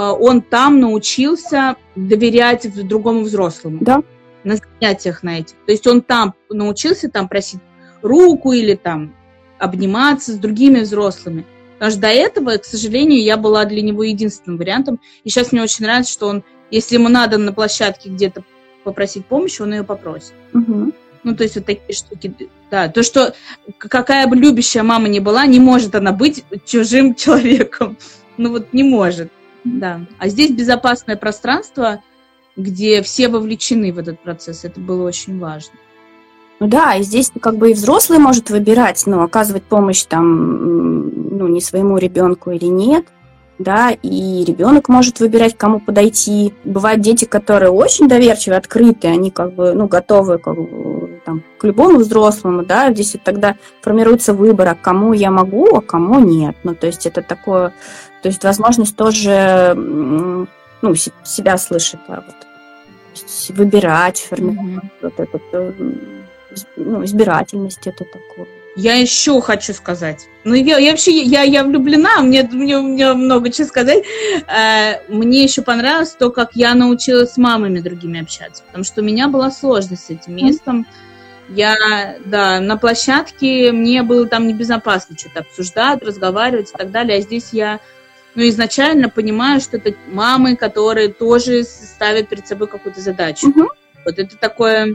он 0.00 0.42
там 0.42 0.80
научился 0.80 1.76
доверять 1.96 2.72
другому 2.86 3.22
взрослому. 3.22 3.78
Да. 3.80 4.02
На 4.44 4.56
занятиях 4.56 5.22
на 5.22 5.40
этих. 5.40 5.56
То 5.66 5.72
есть 5.72 5.86
он 5.86 6.02
там 6.02 6.34
научился 6.48 7.10
там 7.10 7.28
просить 7.28 7.60
руку 8.02 8.52
или 8.52 8.74
там 8.74 9.14
обниматься 9.58 10.32
с 10.32 10.36
другими 10.36 10.80
взрослыми. 10.80 11.44
Потому 11.74 11.92
что 11.92 12.00
до 12.00 12.08
этого, 12.08 12.56
к 12.56 12.64
сожалению, 12.64 13.22
я 13.22 13.36
была 13.36 13.64
для 13.64 13.82
него 13.82 14.02
единственным 14.02 14.58
вариантом. 14.58 15.00
И 15.24 15.30
сейчас 15.30 15.52
мне 15.52 15.62
очень 15.62 15.84
нравится, 15.84 16.12
что 16.12 16.28
он, 16.28 16.44
если 16.70 16.94
ему 16.94 17.08
надо 17.08 17.38
на 17.38 17.52
площадке 17.52 18.10
где-то 18.10 18.44
попросить 18.84 19.26
помощи, 19.26 19.62
он 19.62 19.72
ее 19.72 19.84
попросит. 19.84 20.32
Угу. 20.54 20.92
Ну, 21.24 21.36
то 21.36 21.42
есть 21.42 21.56
вот 21.56 21.66
такие 21.66 21.94
штуки. 21.94 22.32
Да, 22.70 22.88
то, 22.88 23.02
что 23.02 23.34
какая 23.78 24.26
бы 24.26 24.36
любящая 24.36 24.82
мама 24.82 25.08
ни 25.08 25.18
была, 25.18 25.46
не 25.46 25.60
может 25.60 25.94
она 25.94 26.12
быть 26.12 26.44
чужим 26.64 27.14
человеком. 27.16 27.96
Ну 28.36 28.50
вот 28.50 28.72
не 28.72 28.82
может. 28.82 29.30
Да. 29.76 30.00
А 30.18 30.28
здесь 30.28 30.50
безопасное 30.50 31.16
пространство, 31.16 32.02
где 32.56 33.02
все 33.02 33.28
вовлечены 33.28 33.92
в 33.92 33.98
этот 33.98 34.22
процесс. 34.22 34.64
Это 34.64 34.80
было 34.80 35.06
очень 35.06 35.38
важно. 35.38 35.78
Ну 36.60 36.66
да, 36.66 36.96
и 36.96 37.02
здесь 37.02 37.30
как 37.40 37.56
бы 37.56 37.70
и 37.70 37.74
взрослый 37.74 38.18
может 38.18 38.50
выбирать, 38.50 39.04
ну, 39.06 39.22
оказывать 39.22 39.62
помощь 39.62 40.02
там, 40.02 41.36
ну, 41.38 41.46
не 41.46 41.60
своему 41.60 41.98
ребенку 41.98 42.50
или 42.50 42.64
нет, 42.64 43.06
да, 43.58 43.90
и 43.90 44.44
ребенок 44.44 44.88
может 44.88 45.20
выбирать, 45.20 45.56
кому 45.56 45.80
подойти. 45.80 46.54
Бывают 46.64 47.00
дети, 47.00 47.24
которые 47.24 47.70
очень 47.70 48.08
доверчивы, 48.08 48.56
открыты, 48.56 49.08
они 49.08 49.30
как 49.30 49.54
бы, 49.54 49.72
ну, 49.74 49.88
готовы 49.88 50.38
как 50.38 50.54
бы, 50.54 51.20
там, 51.24 51.42
к 51.58 51.64
любому 51.64 51.98
взрослому, 51.98 52.64
да, 52.64 52.92
здесь 52.92 53.14
вот 53.14 53.22
тогда 53.22 53.56
формируется 53.82 54.32
выбор, 54.32 54.68
а 54.68 54.74
кому 54.74 55.12
я 55.12 55.30
могу, 55.30 55.76
а 55.76 55.80
кому 55.80 56.20
нет. 56.20 56.56
Ну, 56.62 56.74
то 56.74 56.86
есть 56.86 57.06
это 57.06 57.22
такое 57.22 57.72
то 58.22 58.28
есть 58.28 58.42
возможность 58.44 58.96
тоже 58.96 59.74
ну, 60.82 60.94
себя 61.24 61.56
слышать, 61.56 62.00
да, 62.08 62.24
вот. 62.26 63.56
выбирать, 63.56 64.18
формировать 64.20 64.84
mm-hmm. 64.84 64.90
вот 65.02 65.20
это, 65.20 65.40
э, 65.52 65.72
ну, 66.76 67.04
избирательность 67.04 67.86
это 67.86 68.04
такое. 68.04 68.46
Я 68.80 68.94
еще 68.94 69.40
хочу 69.40 69.74
сказать. 69.74 70.28
Ну, 70.44 70.54
я, 70.54 70.78
я 70.78 70.92
вообще, 70.92 71.10
я, 71.10 71.42
я 71.42 71.64
влюблена, 71.64 72.20
мне, 72.20 72.44
мне, 72.44 72.78
мне 72.78 73.12
много 73.12 73.50
чего 73.50 73.66
сказать. 73.66 74.04
Э, 74.46 75.00
мне 75.08 75.42
еще 75.42 75.62
понравилось 75.62 76.12
то, 76.12 76.30
как 76.30 76.50
я 76.54 76.76
научилась 76.76 77.32
с 77.32 77.36
мамами 77.38 77.80
другими 77.80 78.20
общаться, 78.20 78.62
потому 78.64 78.84
что 78.84 79.00
у 79.00 79.04
меня 79.04 79.26
была 79.26 79.50
сложность 79.50 80.04
с 80.04 80.10
этим 80.10 80.36
местом. 80.36 80.86
Я, 81.48 82.18
да, 82.24 82.60
на 82.60 82.76
площадке 82.76 83.72
мне 83.72 84.04
было 84.04 84.28
там 84.28 84.46
небезопасно 84.46 85.18
что-то 85.18 85.40
обсуждать, 85.40 86.04
разговаривать 86.04 86.70
и 86.70 86.76
так 86.76 86.92
далее, 86.92 87.18
а 87.18 87.20
здесь 87.20 87.48
я 87.50 87.80
но 88.36 88.46
изначально 88.46 89.08
понимаю, 89.08 89.60
что 89.60 89.78
это 89.78 89.94
мамы, 90.06 90.54
которые 90.54 91.08
тоже 91.08 91.64
ставят 91.64 92.28
перед 92.28 92.46
собой 92.46 92.68
какую-то 92.68 93.00
задачу. 93.00 93.48
Угу. 93.48 93.68
Вот 94.04 94.18
это 94.20 94.36
такое 94.36 94.94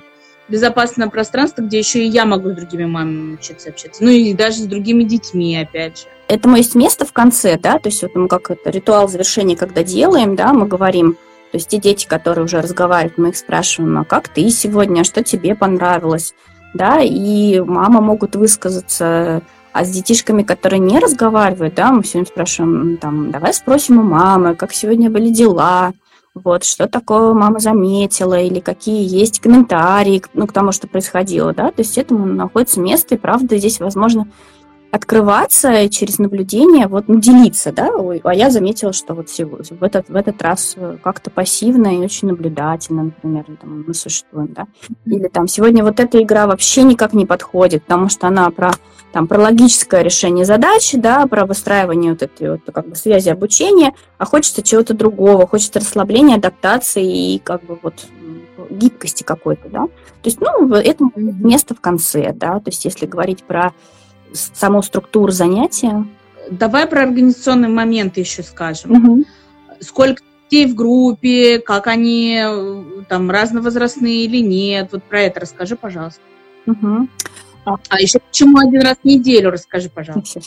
безопасное 0.54 1.10
пространство, 1.10 1.64
где 1.64 1.80
еще 1.80 2.06
и 2.06 2.08
я 2.08 2.26
могу 2.26 2.52
с 2.52 2.54
другими 2.54 2.86
мамами 2.86 3.34
учиться 3.34 3.70
общаться. 3.70 4.04
Ну 4.04 4.12
и 4.12 4.34
даже 4.36 4.58
с 4.58 4.66
другими 4.68 5.04
детьми, 5.04 5.58
опять 5.58 6.02
же. 6.02 6.04
Этому 6.28 6.58
есть 6.58 6.76
место 6.76 7.08
в 7.08 7.12
конце, 7.12 7.58
да, 7.58 7.80
то 7.80 7.90
есть 7.90 8.04
вот 8.04 8.14
мы 8.14 8.28
как 8.28 8.52
это 8.52 8.70
ритуал 8.70 9.08
завершения, 9.08 9.58
когда 9.58 9.82
делаем, 9.82 10.36
да, 10.36 10.54
мы 10.54 10.68
говорим, 10.68 11.14
то 11.52 11.58
есть 11.58 11.70
те 11.70 11.80
дети, 11.80 12.06
которые 12.06 12.46
уже 12.46 12.62
разговаривают, 12.62 13.18
мы 13.18 13.30
их 13.30 13.38
спрашиваем, 13.38 13.98
а 13.98 14.06
как 14.06 14.28
ты 14.28 14.48
сегодня, 14.52 15.04
что 15.04 15.24
тебе 15.24 15.56
понравилось, 15.56 16.36
да, 16.76 17.02
и 17.02 17.60
мама 17.60 18.00
могут 18.00 18.36
высказаться, 18.36 19.42
а 19.72 19.84
с 19.84 19.90
детишками, 19.90 20.44
которые 20.44 20.80
не 20.80 21.00
разговаривают, 21.00 21.74
да, 21.74 21.92
мы 21.92 22.04
сегодня 22.04 22.28
спрашиваем, 22.28 22.98
там, 22.98 23.32
давай 23.32 23.56
спросим 23.56 23.98
у 23.98 24.04
мамы, 24.04 24.54
как 24.54 24.72
сегодня 24.72 25.10
были 25.10 25.30
дела, 25.30 25.94
вот, 26.36 26.64
что 26.64 26.88
такое 26.88 27.34
мама 27.34 27.60
заметила, 27.60 28.40
или 28.40 28.60
какие 28.60 29.08
есть 29.08 29.40
комментарии 29.40 30.24
ну, 30.34 30.48
к 30.48 30.54
тому, 30.54 30.72
что 30.72 30.88
происходило, 30.88 31.54
да, 31.54 31.72
то 31.72 31.82
есть 31.82 31.98
этому 31.98 32.26
находится 32.26 32.80
место, 32.80 33.16
и 33.16 33.20
правда 33.20 33.58
здесь, 33.58 33.80
возможно, 33.80 34.28
открываться 34.94 35.90
через 35.90 36.20
наблюдение, 36.20 36.86
вот, 36.86 37.08
ну, 37.08 37.20
делиться, 37.20 37.72
да, 37.72 37.90
Ой, 37.90 38.22
а 38.24 38.36
я 38.36 38.52
заметила, 38.52 38.94
что 38.94 39.16
вот 39.16 39.28
в 39.28 39.84
этот, 39.84 40.08
в 40.08 40.16
этот 40.16 40.40
раз 40.44 40.76
э, 40.78 40.98
как-то 41.04 41.32
пассивно 41.32 41.98
и 41.98 42.06
очень 42.06 42.28
наблюдательно, 42.28 43.06
например, 43.06 43.44
там, 43.60 43.86
мы 43.88 43.94
существуем, 43.96 44.54
да, 44.54 44.68
или 45.08 45.30
там 45.30 45.48
сегодня 45.48 45.84
вот 45.84 46.00
эта 46.00 46.22
игра 46.22 46.46
вообще 46.46 46.84
никак 46.84 47.14
не 47.14 47.26
подходит, 47.26 47.82
потому 47.86 48.08
что 48.08 48.28
она 48.28 48.52
про, 48.52 48.72
там, 49.12 49.26
про 49.26 49.42
логическое 49.42 50.04
решение 50.04 50.46
задачи, 50.46 50.96
да, 50.96 51.26
про 51.26 51.48
выстраивание 51.48 52.12
вот 52.12 52.22
этой 52.22 52.52
вот, 52.52 52.62
как 52.72 52.88
бы, 52.88 52.96
связи 52.96 53.30
обучения, 53.30 53.94
а 54.20 54.26
хочется 54.26 54.62
чего-то 54.62 54.94
другого, 54.94 55.48
хочется 55.48 55.80
расслабления, 55.80 56.36
адаптации 56.36 57.34
и, 57.34 57.40
как 57.40 57.64
бы, 57.64 57.80
вот, 57.82 57.96
гибкости 58.70 59.24
какой-то, 59.24 59.70
да, 59.70 59.86
то 59.88 60.26
есть, 60.30 60.40
ну, 60.40 60.72
это 60.72 61.04
место 61.16 61.74
в 61.74 61.82
конце, 61.82 62.32
да, 62.32 62.60
то 62.60 62.70
есть, 62.70 62.86
если 62.86 63.08
говорить 63.08 63.42
про 63.44 63.74
саму 64.34 64.82
структуру 64.82 65.32
занятия. 65.32 66.06
Давай 66.50 66.88
про 66.88 67.04
организационные 67.04 67.70
моменты 67.70 68.20
еще 68.20 68.44
скажем. 68.44 68.92
Угу. 68.92 69.24
Сколько 69.80 70.22
детей 70.50 70.72
в 70.72 70.76
группе, 70.76 71.60
как 71.60 71.88
они 71.88 72.42
там 73.08 73.32
разновозрастные 73.32 74.26
или 74.26 74.42
нет. 74.42 74.90
Вот 74.92 75.04
про 75.04 75.22
это 75.22 75.42
расскажи, 75.42 75.76
пожалуйста. 75.76 76.22
Угу. 76.68 77.08
А 77.66 78.02
еще 78.02 78.20
почему 78.20 78.58
один 78.60 78.82
раз 78.82 78.98
в 79.02 79.06
неделю, 79.06 79.52
расскажи, 79.52 79.90
пожалуйста. 79.90 80.42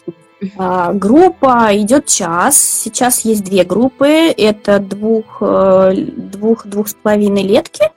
А, 0.59 0.93
группа 0.93 1.71
идет 1.73 2.07
час. 2.07 2.59
Сейчас 2.59 3.25
есть 3.25 3.43
две 3.43 3.65
группы. 3.65 4.07
Это 4.07 4.79
двух, 4.79 5.39
э, 5.41 5.95
двух, 5.97 6.67
двух 6.67 6.89
с 6.89 6.95
половиной 6.95 7.43
летки 7.43 7.91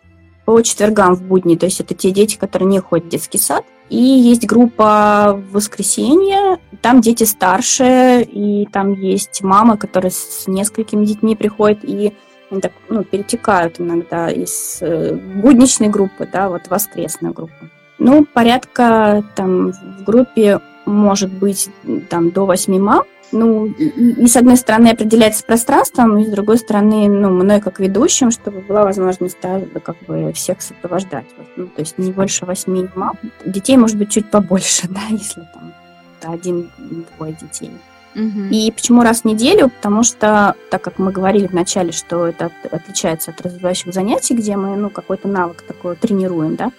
по 0.45 0.61
четвергам 0.61 1.15
в 1.15 1.23
будни. 1.23 1.55
То 1.55 1.65
есть 1.65 1.81
это 1.81 1.93
те 1.93 2.11
дети, 2.11 2.37
которые 2.37 2.69
не 2.69 2.79
ходят 2.79 3.07
в 3.07 3.09
детский 3.09 3.37
сад. 3.37 3.65
И 3.89 3.97
есть 3.97 4.45
группа 4.45 5.33
в 5.49 5.53
воскресенье, 5.53 6.59
там 6.81 7.01
дети 7.01 7.23
старше, 7.23 8.21
и 8.21 8.67
там 8.71 8.93
есть 8.93 9.41
мамы, 9.41 9.77
которые 9.77 10.11
с 10.11 10.45
несколькими 10.47 11.05
детьми 11.05 11.35
приходят, 11.35 11.79
и 11.83 12.13
они 12.51 12.61
так, 12.61 12.71
ну, 12.87 13.03
перетекают 13.03 13.79
иногда 13.79 14.29
из 14.29 14.79
э, 14.81 15.13
будничной 15.13 15.87
группы, 15.89 16.27
да, 16.31 16.49
вот 16.49 16.67
воскресную 16.67 17.33
группу. 17.33 17.53
Ну, 17.97 18.25
порядка 18.25 19.23
там 19.35 19.71
в 19.71 20.03
группе 20.03 20.59
может 20.85 21.31
быть 21.31 21.69
там 22.09 22.31
до 22.31 22.45
восьми 22.45 22.79
мам, 22.79 23.03
ну, 23.31 23.65
и, 23.65 24.27
с 24.27 24.35
одной 24.35 24.57
стороны 24.57 24.89
определяется 24.89 25.43
пространством, 25.43 26.17
и 26.17 26.25
с 26.25 26.29
другой 26.29 26.57
стороны, 26.57 27.07
ну, 27.07 27.29
мной 27.29 27.61
как 27.61 27.79
ведущим, 27.79 28.31
чтобы 28.31 28.61
была 28.61 28.83
возможность, 28.83 29.37
да, 29.41 29.61
как 29.83 29.97
бы 30.07 30.33
всех 30.33 30.61
сопровождать. 30.61 31.25
Ну, 31.55 31.67
то 31.67 31.81
есть 31.81 31.97
не 31.97 32.11
больше 32.11 32.45
восьми 32.45 32.87
мам. 32.95 33.17
Детей 33.45 33.77
может 33.77 33.97
быть 33.97 34.11
чуть 34.11 34.29
побольше, 34.29 34.87
да, 34.89 35.01
если 35.09 35.47
там 35.53 35.73
один-двое 36.21 37.35
детей. 37.39 37.71
Угу. 38.15 38.49
И 38.51 38.71
почему 38.71 39.01
раз 39.03 39.21
в 39.21 39.25
неделю? 39.25 39.69
Потому 39.69 40.03
что, 40.03 40.55
так 40.71 40.81
как 40.81 40.97
мы 40.97 41.11
говорили 41.11 41.47
вначале, 41.47 41.91
что 41.91 42.27
это 42.27 42.51
отличается 42.71 43.31
от 43.31 43.41
развивающих 43.41 43.93
занятий, 43.93 44.33
где 44.33 44.57
мы, 44.57 44.75
ну, 44.75 44.89
какой-то 44.89 45.27
навык 45.27 45.61
такой 45.61 45.95
тренируем, 45.95 46.55
да, 46.55 46.71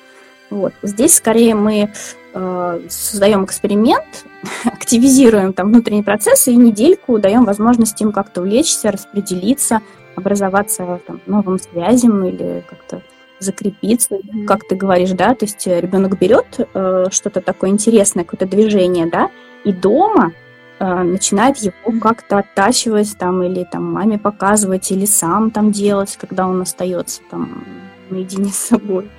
вот. 0.50 0.74
Здесь 0.82 1.14
скорее 1.14 1.54
мы 1.54 1.90
э, 2.34 2.80
создаем 2.88 3.44
эксперимент, 3.44 4.24
активизируем 4.64 5.52
там 5.52 5.68
внутренние 5.68 6.04
процессы 6.04 6.52
и 6.52 6.56
недельку 6.56 7.18
даем 7.18 7.44
возможность 7.44 8.00
им 8.00 8.12
как-то 8.12 8.40
увлечься, 8.40 8.90
распределиться, 8.90 9.80
образоваться 10.16 11.00
там, 11.06 11.20
новым 11.26 11.58
связям 11.58 12.24
или 12.24 12.64
как-то 12.68 13.02
закрепиться, 13.38 14.16
mm-hmm. 14.16 14.44
как 14.44 14.66
ты 14.68 14.76
говоришь, 14.76 15.10
да, 15.10 15.34
то 15.34 15.46
есть 15.46 15.66
э, 15.66 15.80
ребенок 15.80 16.18
берет 16.18 16.46
э, 16.58 17.06
что-то 17.10 17.40
такое 17.40 17.70
интересное, 17.70 18.24
какое-то 18.24 18.46
движение, 18.46 19.06
да, 19.06 19.30
и 19.64 19.72
дома 19.72 20.32
э, 20.78 21.02
начинает 21.02 21.56
его 21.56 21.72
как-то 22.00 22.38
оттачивать 22.38 23.16
там 23.16 23.42
или 23.42 23.64
там 23.64 23.90
маме 23.90 24.18
показывать 24.18 24.90
или 24.92 25.06
сам 25.06 25.50
там 25.50 25.72
делать, 25.72 26.18
когда 26.20 26.46
он 26.46 26.60
остается 26.60 27.22
там 27.30 27.64
наедине 28.10 28.50
с 28.50 28.56
собой. 28.56 29.10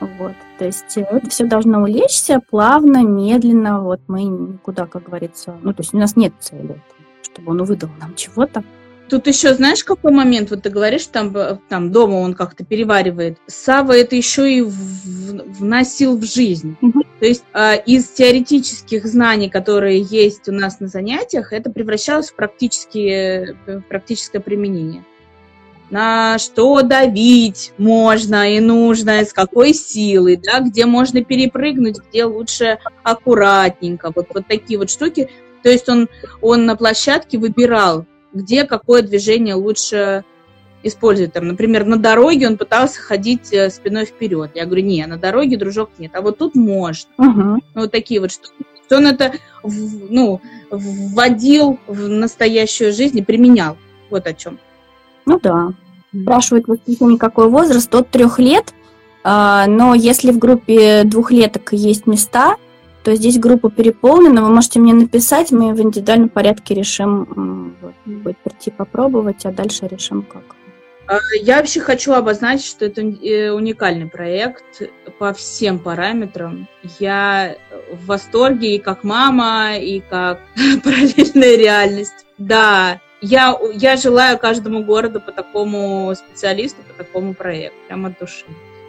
Вот. 0.00 0.34
То 0.58 0.64
есть 0.64 0.96
э, 0.96 1.02
это 1.02 1.30
все 1.30 1.44
должно 1.44 1.82
улечься 1.82 2.40
плавно, 2.50 3.04
медленно. 3.04 3.80
Вот 3.80 4.00
мы 4.08 4.24
никуда, 4.24 4.86
как 4.86 5.04
говорится, 5.04 5.56
ну, 5.62 5.72
то 5.72 5.82
есть 5.82 5.94
у 5.94 5.98
нас 5.98 6.16
нет 6.16 6.32
цели, 6.40 6.80
чтобы 7.22 7.52
он 7.52 7.62
выдал 7.62 7.90
нам 8.00 8.14
чего-то. 8.16 8.64
Тут 9.08 9.26
еще, 9.26 9.54
знаешь, 9.54 9.84
какой 9.84 10.12
момент? 10.12 10.50
Вот 10.50 10.62
ты 10.62 10.70
говоришь, 10.70 11.06
там, 11.06 11.34
там 11.68 11.92
дома 11.92 12.16
он 12.16 12.34
как-то 12.34 12.62
переваривает. 12.62 13.38
Сава 13.46 13.96
это 13.96 14.16
еще 14.16 14.52
и 14.52 14.60
в, 14.60 14.72
вносил 15.58 16.18
в 16.18 16.24
жизнь. 16.24 16.76
Угу. 16.82 17.04
То 17.20 17.26
есть 17.26 17.44
э, 17.54 17.82
из 17.86 18.08
теоретических 18.08 19.06
знаний, 19.06 19.48
которые 19.48 20.00
есть 20.02 20.48
у 20.48 20.52
нас 20.52 20.80
на 20.80 20.88
занятиях, 20.88 21.54
это 21.54 21.70
превращалось 21.70 22.30
в, 22.30 22.34
практические, 22.34 23.56
в 23.66 23.80
практическое 23.82 24.40
применение 24.40 25.04
на 25.90 26.38
что 26.38 26.82
давить 26.82 27.72
можно 27.78 28.54
и 28.54 28.60
нужно, 28.60 29.24
с 29.24 29.32
какой 29.32 29.72
силой, 29.72 30.36
да, 30.36 30.60
где 30.60 30.86
можно 30.86 31.24
перепрыгнуть, 31.24 31.98
где 32.08 32.24
лучше 32.24 32.78
аккуратненько, 33.02 34.12
вот, 34.14 34.28
вот 34.34 34.46
такие 34.46 34.78
вот 34.78 34.90
штуки. 34.90 35.30
То 35.62 35.70
есть 35.70 35.88
он, 35.88 36.08
он 36.40 36.66
на 36.66 36.76
площадке 36.76 37.38
выбирал, 37.38 38.06
где 38.32 38.64
какое 38.64 39.02
движение 39.02 39.54
лучше 39.54 40.24
использовать. 40.82 41.32
Там, 41.32 41.48
например, 41.48 41.84
на 41.84 41.96
дороге 41.96 42.46
он 42.46 42.56
пытался 42.56 43.00
ходить 43.00 43.52
э, 43.52 43.70
спиной 43.70 44.04
вперед. 44.04 44.52
Я 44.54 44.64
говорю, 44.64 44.84
не, 44.84 45.04
на 45.06 45.16
дороге, 45.16 45.56
дружок, 45.56 45.90
нет. 45.98 46.12
А 46.14 46.20
вот 46.20 46.38
тут 46.38 46.54
можно. 46.54 47.10
Uh-huh. 47.18 47.58
Вот 47.74 47.90
такие 47.90 48.20
вот 48.20 48.30
штуки. 48.30 48.54
Он 48.90 49.06
это 49.06 49.34
ну, 49.62 50.40
вводил 50.70 51.78
в 51.86 52.08
настоящую 52.08 52.92
жизнь 52.92 53.18
и 53.18 53.22
применял. 53.22 53.76
Вот 54.08 54.26
о 54.26 54.32
чем. 54.32 54.58
Ну 55.28 55.38
да. 55.38 55.72
Спрашивают 56.22 56.66
какой 57.20 57.48
возраст, 57.48 57.94
от 57.94 58.08
трех 58.08 58.38
лет. 58.38 58.72
А, 59.22 59.66
но 59.66 59.94
если 59.94 60.32
в 60.32 60.38
группе 60.38 61.04
двухлеток 61.04 61.74
есть 61.74 62.06
места, 62.06 62.56
то 63.04 63.14
здесь 63.14 63.38
группа 63.38 63.70
переполнена. 63.70 64.42
Вы 64.42 64.48
можете 64.48 64.80
мне 64.80 64.94
написать, 64.94 65.52
мы 65.52 65.74
в 65.74 65.80
индивидуальном 65.82 66.30
порядке 66.30 66.74
решим 66.74 67.76
вот, 67.82 68.36
прийти 68.38 68.70
попробовать, 68.70 69.44
а 69.44 69.52
дальше 69.52 69.86
решим 69.86 70.22
как. 70.22 70.56
А, 71.06 71.18
я 71.42 71.58
вообще 71.58 71.80
хочу 71.80 72.12
обозначить, 72.12 72.66
что 72.66 72.86
это 72.86 73.02
э, 73.02 73.50
уникальный 73.50 74.06
проект 74.06 74.82
по 75.18 75.34
всем 75.34 75.78
параметрам. 75.78 76.66
Я 76.98 77.56
в 77.92 78.06
восторге 78.06 78.76
и 78.76 78.78
как 78.78 79.04
мама, 79.04 79.76
и 79.76 80.00
как 80.00 80.40
параллельная 80.84 81.56
реальность. 81.58 82.26
Да, 82.38 83.00
я, 83.20 83.58
я 83.72 83.96
желаю 83.96 84.38
каждому 84.38 84.84
городу 84.84 85.20
по 85.20 85.32
такому 85.32 86.14
специалисту, 86.14 86.82
по 86.82 87.04
такому 87.04 87.34
проекту, 87.34 87.76
прямо 87.88 88.08
от 88.08 88.18
души. 88.18 88.44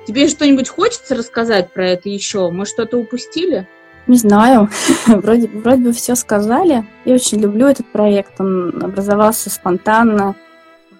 Тебе 0.07 0.27
что-нибудь 0.27 0.69
хочется 0.69 1.15
рассказать 1.15 1.71
про 1.71 1.89
это 1.89 2.09
еще? 2.09 2.49
Мы 2.49 2.65
что-то 2.65 2.97
упустили? 2.97 3.67
Не 4.07 4.17
знаю. 4.17 4.69
вроде, 5.07 5.47
вроде 5.47 5.83
бы 5.83 5.93
все 5.93 6.15
сказали. 6.15 6.83
Я 7.05 7.13
очень 7.15 7.39
люблю 7.39 7.67
этот 7.67 7.85
проект. 7.91 8.39
Он 8.39 8.83
образовался 8.83 9.49
спонтанно. 9.49 10.35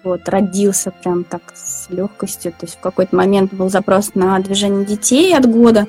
Вот, 0.02 0.28
родился 0.28 0.92
прям 0.92 1.24
так 1.24 1.42
с 1.54 1.90
легкостью. 1.90 2.52
То 2.52 2.66
есть 2.66 2.76
в 2.76 2.80
какой-то 2.80 3.14
момент 3.16 3.52
был 3.52 3.68
запрос 3.68 4.14
на 4.14 4.38
движение 4.38 4.86
детей 4.86 5.36
от 5.36 5.44
года. 5.46 5.86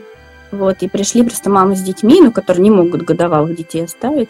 Вот, 0.52 0.82
и 0.82 0.90
пришли 0.90 1.24
просто 1.24 1.50
мамы 1.50 1.76
с 1.76 1.82
детьми, 1.82 2.20
ну, 2.22 2.32
которые 2.32 2.64
не 2.64 2.72
могут 2.72 3.04
годовалых 3.04 3.56
детей 3.56 3.86
оставить. 3.86 4.30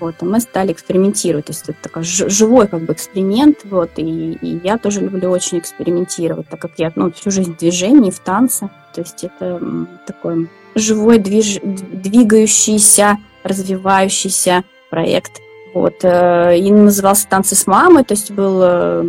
Вот, 0.00 0.20
мы 0.22 0.40
стали 0.40 0.72
экспериментировать. 0.72 1.46
То 1.46 1.52
есть 1.52 1.68
это 1.68 1.78
такой 1.82 2.02
живой 2.02 2.68
как 2.68 2.82
бы 2.82 2.92
эксперимент. 2.92 3.58
Вот, 3.64 3.90
и, 3.96 4.32
и 4.32 4.60
я 4.62 4.78
тоже 4.78 5.00
люблю 5.00 5.30
очень 5.30 5.58
экспериментировать, 5.58 6.48
так 6.48 6.60
как 6.60 6.72
я 6.78 6.92
ну, 6.94 7.10
всю 7.12 7.30
жизнь 7.30 7.54
в 7.54 7.58
движении, 7.58 8.10
в 8.10 8.18
танце. 8.20 8.68
То 8.94 9.00
есть 9.00 9.24
это 9.24 9.60
такой 10.06 10.48
живой, 10.74 11.18
движ, 11.18 11.58
двигающийся, 11.62 13.18
развивающийся 13.42 14.64
проект. 14.90 15.40
Вот, 15.74 16.04
э, 16.04 16.58
и 16.58 16.72
назывался 16.72 17.28
«Танцы 17.28 17.54
с 17.54 17.66
мамой», 17.66 18.02
то 18.02 18.14
есть 18.14 18.30
был 18.30 18.60
э, 18.62 19.02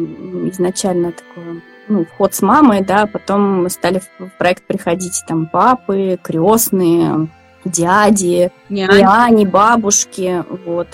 изначально 0.52 1.13
такой 1.13 1.62
ну, 1.88 2.06
вход 2.06 2.34
с 2.34 2.41
мамой, 2.41 2.84
да, 2.84 3.06
потом 3.06 3.69
стали 3.69 4.02
в 4.19 4.30
проект 4.38 4.63
приходить 4.63 5.23
там 5.28 5.45
папы, 5.47 6.19
крестные, 6.21 7.30
дяди, 7.69 8.51
Няни. 8.69 9.01
няни, 9.01 9.45
бабушки, 9.45 10.43
вот. 10.65 10.88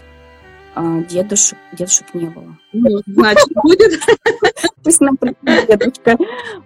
А 0.75 1.01
дедушек, 1.01 1.57
дедушек 1.71 2.13
не 2.15 2.25
было. 2.25 2.57
Ну, 2.73 3.01
значит, 3.05 3.47
будет. 3.63 4.01
Пусть 4.83 5.01
нам 5.01 5.17
дедушка. 5.67 6.17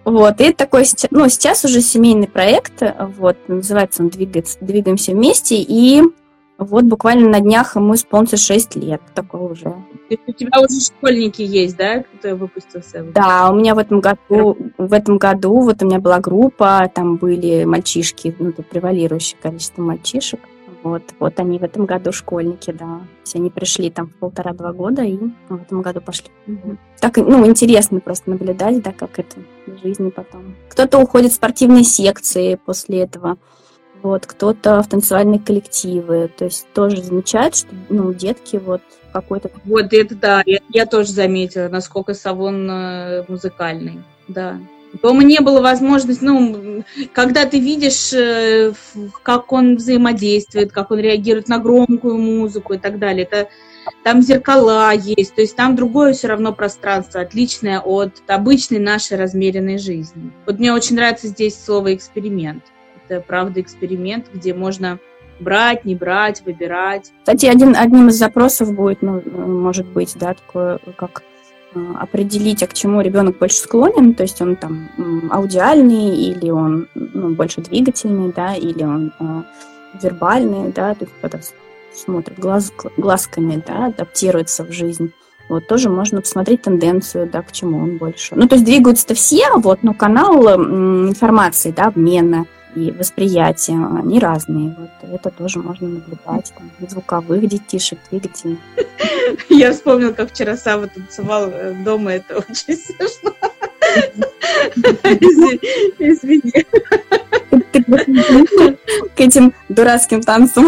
Вот. 0.04 0.40
И 0.40 0.52
такой, 0.54 0.84
ну, 1.10 1.28
сейчас 1.28 1.64
уже 1.66 1.82
семейный 1.82 2.26
проект, 2.26 2.82
вот, 3.18 3.36
называется 3.48 4.02
он 4.02 4.08
«Двигаемся 4.08 5.12
вместе», 5.12 5.56
и 5.56 6.02
вот 6.58 6.84
буквально 6.84 7.28
на 7.28 7.40
днях 7.40 7.76
ему 7.76 7.94
исполнится 7.94 8.36
6 8.36 8.74
лет, 8.76 9.00
такой 9.14 9.52
уже. 9.52 9.68
у 10.26 10.32
тебя 10.32 10.60
уже 10.60 10.80
школьники 10.80 11.42
есть, 11.42 11.76
да, 11.76 12.02
кто 12.02 12.34
выпустился? 12.34 13.04
Да, 13.14 13.50
у 13.50 13.54
меня 13.54 13.76
в 13.76 13.78
этом 13.78 14.00
году, 14.00 14.56
в 14.76 14.92
этом 14.92 15.18
году 15.18 15.60
вот 15.60 15.80
у 15.82 15.86
меня 15.86 16.00
была 16.00 16.18
группа, 16.18 16.90
там 16.92 17.16
были 17.16 17.64
мальчишки, 17.64 18.34
ну, 18.40 18.52
тут 18.52 18.66
превалирующее 18.66 19.38
количество 19.40 19.82
мальчишек, 19.82 20.40
Вот, 20.82 21.02
вот 21.20 21.38
они 21.38 21.58
в 21.58 21.62
этом 21.62 21.86
году 21.86 22.10
школьники, 22.12 22.72
да. 22.72 22.98
То 22.98 23.22
есть 23.22 23.36
они 23.36 23.50
пришли 23.50 23.90
там 23.90 24.08
в 24.08 24.14
полтора-два 24.14 24.72
года 24.72 25.02
и 25.02 25.16
в 25.48 25.62
этом 25.62 25.82
году 25.82 26.00
пошли. 26.00 26.28
Угу. 26.48 26.76
Так, 27.00 27.16
ну, 27.18 27.46
интересно 27.46 28.00
просто 28.00 28.30
наблюдать, 28.30 28.82
да, 28.82 28.92
как 28.92 29.18
это 29.18 29.36
в 29.66 29.80
жизни 29.80 30.10
потом. 30.10 30.56
Кто-то 30.68 30.98
уходит 30.98 31.30
в 31.30 31.36
спортивные 31.36 31.84
секции 31.84 32.58
после 32.64 33.02
этого, 33.02 33.38
вот, 34.02 34.26
кто-то 34.26 34.82
в 34.82 34.88
танцевальные 34.88 35.40
коллективы. 35.40 36.30
То 36.36 36.46
есть 36.46 36.66
тоже 36.72 37.02
замечают, 37.02 37.56
что, 37.56 37.68
ну, 37.88 38.12
детки 38.12 38.56
вот 38.56 38.82
какой-то... 39.12 39.50
Вот 39.64 39.92
это 39.92 40.14
да, 40.14 40.42
я, 40.46 40.58
я 40.70 40.86
тоже 40.86 41.12
заметила, 41.12 41.68
насколько 41.68 42.14
Савон 42.14 42.68
э, 42.70 43.24
музыкальный, 43.28 44.02
да. 44.28 44.58
Дома 45.02 45.22
не 45.22 45.40
было 45.40 45.60
возможности, 45.60 46.24
ну, 46.24 46.82
когда 47.12 47.44
ты 47.44 47.58
видишь, 47.58 48.12
э, 48.12 48.72
как 49.22 49.52
он 49.52 49.76
взаимодействует, 49.76 50.72
как 50.72 50.90
он 50.90 50.98
реагирует 50.98 51.48
на 51.48 51.58
громкую 51.58 52.16
музыку 52.16 52.74
и 52.74 52.78
так 52.78 52.98
далее, 52.98 53.24
это 53.24 53.48
там 54.02 54.22
зеркала 54.22 54.92
есть, 54.94 55.34
то 55.34 55.40
есть 55.40 55.56
там 55.56 55.76
другое 55.76 56.12
все 56.12 56.28
равно 56.28 56.52
пространство, 56.52 57.20
отличное 57.20 57.80
от 57.80 58.22
обычной 58.26 58.78
нашей 58.78 59.18
размеренной 59.18 59.78
жизни. 59.78 60.32
Вот 60.46 60.58
мне 60.58 60.72
очень 60.72 60.96
нравится 60.96 61.28
здесь 61.28 61.62
слово 61.62 61.94
«эксперимент». 61.94 62.64
Это, 63.08 63.20
правда, 63.20 63.60
эксперимент, 63.60 64.26
где 64.32 64.54
можно 64.54 64.98
брать, 65.40 65.84
не 65.84 65.94
брать, 65.94 66.42
выбирать. 66.44 67.12
Кстати, 67.20 67.46
один, 67.46 67.76
одним 67.76 68.08
из 68.08 68.16
запросов 68.16 68.74
будет, 68.74 69.02
ну, 69.02 69.22
может 69.24 69.86
быть, 69.86 70.16
да, 70.18 70.34
такое, 70.34 70.78
как 70.96 71.22
Э, 71.74 71.94
определить, 72.00 72.62
а 72.62 72.66
к 72.66 72.72
чему 72.72 73.02
ребенок 73.02 73.38
больше 73.38 73.58
склонен, 73.58 74.14
то 74.14 74.22
есть 74.22 74.40
он 74.40 74.56
там 74.56 74.88
аудиальный 75.30 76.16
или 76.16 76.50
он 76.50 76.88
ну, 76.94 77.34
больше 77.34 77.60
двигательный, 77.60 78.32
да, 78.32 78.54
или 78.54 78.82
он 78.82 79.12
э, 79.20 79.42
вербальный, 80.02 80.72
да, 80.72 80.94
то 80.94 81.04
есть 81.04 81.14
когда 81.20 81.40
смотрит 81.94 82.38
глаз, 82.38 82.72
глазками, 82.96 83.62
да, 83.66 83.86
адаптируется 83.86 84.64
в 84.64 84.72
жизнь. 84.72 85.12
Вот 85.50 85.66
тоже 85.66 85.90
можно 85.90 86.22
посмотреть 86.22 86.62
тенденцию, 86.62 87.28
да, 87.30 87.42
к 87.42 87.52
чему 87.52 87.78
он 87.78 87.98
больше. 87.98 88.34
Ну, 88.34 88.48
то 88.48 88.54
есть 88.54 88.64
двигаются-то 88.64 89.14
все, 89.14 89.56
вот, 89.56 89.82
но 89.82 89.92
канал 89.92 90.54
информации, 90.54 91.70
да, 91.70 91.86
обмена– 91.86 92.46
и 92.74 92.90
восприятие, 92.90 93.78
они 93.98 94.18
разные. 94.18 94.74
Вот 94.78 95.14
это 95.14 95.30
тоже 95.30 95.58
можно 95.58 95.88
наблюдать. 95.88 96.52
Там, 96.56 96.70
звуковых 96.88 97.46
детишек, 97.46 97.98
двигательных. 98.10 98.58
Я 99.48 99.72
вспомнила, 99.72 100.12
как 100.12 100.30
вчера 100.30 100.56
Сава 100.56 100.86
танцевал 100.88 101.48
э, 101.48 101.74
дома, 101.84 102.12
это 102.12 102.38
очень 102.38 102.76
смешно. 102.76 103.32
Извини. 105.98 106.64
К 109.16 109.20
этим 109.20 109.54
дурацким 109.68 110.22
танцам. 110.22 110.66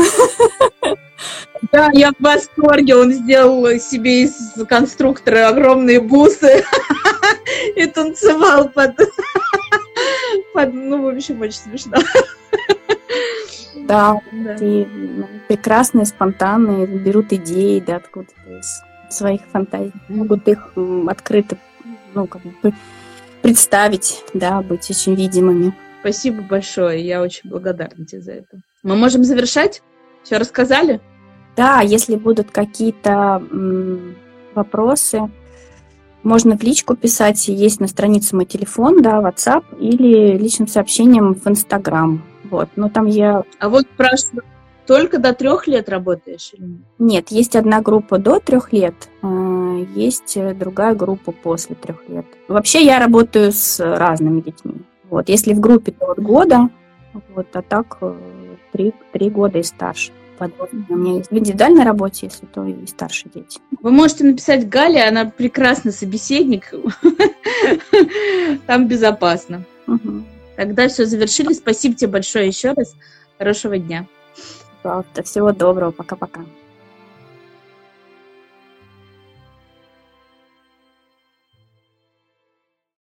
Да, 1.73 1.91
я 1.93 2.11
в 2.11 2.23
восторге. 2.23 2.97
Он 2.97 3.13
сделал 3.13 3.67
себе 3.79 4.25
из 4.25 4.55
конструктора 4.69 5.49
огромные 5.49 6.01
бусы 6.01 6.65
и 7.77 7.87
танцевал 7.87 8.69
под 8.71 8.99
ну, 10.55 11.03
в 11.03 11.09
общем, 11.09 11.41
очень 11.41 11.59
смешно. 11.59 11.97
Да, 13.75 14.21
да. 14.31 14.55
и 14.61 14.87
прекрасные, 15.49 16.07
спонтанные, 16.07 16.87
берут 16.87 17.33
идеи, 17.33 17.83
да, 17.85 17.97
откуда-то 17.97 18.59
из 18.59 18.83
своих 19.09 19.41
фантазий, 19.51 19.93
могут 20.09 20.47
их 20.47 20.73
открыто, 21.09 21.57
ну, 22.15 22.29
как 22.29 22.43
бы 22.43 22.73
представить, 23.43 24.23
да, 24.33 24.61
быть 24.63 24.89
очень 24.89 25.17
видимыми. 25.17 25.75
Спасибо 26.01 26.43
большое, 26.43 27.05
я 27.05 27.21
очень 27.21 27.51
благодарна 27.51 28.05
тебе 28.07 28.21
за 28.21 28.33
это. 28.33 28.61
Мы 28.85 28.95
можем 28.95 29.25
завершать? 29.25 29.83
Все 30.23 30.37
рассказали? 30.37 31.01
Да, 31.57 31.81
если 31.81 32.15
будут 32.17 32.51
какие-то 32.51 33.43
вопросы, 34.55 35.31
можно 36.23 36.57
в 36.57 36.63
личку 36.63 36.97
писать, 36.97 37.49
есть 37.49 37.81
на 37.81 37.87
странице 37.87 38.37
мой 38.37 38.45
телефон, 38.45 39.03
да, 39.03 39.21
WhatsApp, 39.21 39.65
или 39.79 40.37
личным 40.37 40.69
сообщением 40.69 41.35
в 41.35 41.47
Instagram. 41.47 42.23
Вот, 42.51 42.69
но 42.77 42.89
там 42.89 43.07
я... 43.07 43.45
А 43.59 43.69
вот 43.69 43.87
спрашиваю, 43.95 44.43
только 44.87 45.19
до 45.19 45.33
трех 45.33 45.67
лет 45.67 45.89
работаешь 45.89 46.51
или 46.53 46.65
нет? 46.67 46.81
Нет, 46.99 47.29
есть 47.31 47.57
одна 47.57 47.81
группа 47.81 48.19
до 48.19 48.41
трех 48.41 48.73
лет, 48.73 48.95
а, 49.23 49.77
есть 49.95 50.37
другая 50.59 50.95
группа 50.95 51.33
после 51.33 51.77
трех 51.77 52.09
лет. 52.09 52.27
Вообще 52.49 52.85
я 52.85 52.99
работаю 52.99 53.53
с 53.53 53.79
разными 53.81 54.41
детьми. 54.41 54.83
Вот, 55.09 55.29
если 55.29 55.55
в 55.55 55.61
группе 55.61 55.93
то 55.93 56.11
от 56.11 56.21
года, 56.21 56.69
вот, 57.35 57.47
а 57.55 57.63
так 57.63 57.99
э, 58.01 58.15
три, 58.73 58.95
три 59.13 59.31
года 59.31 59.59
и 59.59 59.63
старше 59.63 60.13
подводные. 60.41 60.85
У 60.89 60.97
меня 60.97 61.17
есть 61.19 61.31
в 61.31 61.37
индивидуальной 61.37 61.85
работе, 61.85 62.27
если 62.27 62.47
то, 62.47 62.65
и 62.65 62.87
старшие 62.87 63.31
дети. 63.35 63.61
Вы 63.83 63.91
можете 63.91 64.25
написать 64.25 64.69
Гале, 64.69 65.05
она 65.05 65.27
прекрасный 65.27 65.93
собеседник. 65.93 66.73
Там 68.67 68.89
безопасно. 68.89 69.65
Тогда 70.57 70.89
все 70.89 71.05
завершили. 71.05 71.53
Спасибо 71.53 71.95
тебе 71.95 72.11
большое 72.11 72.49
еще 72.49 72.73
раз. 72.73 72.95
Хорошего 73.39 73.79
дня. 73.79 74.07
Пожалуйста. 74.83 75.23
Всего 75.23 75.53
доброго. 75.53 75.91
Пока-пока. 75.91 76.41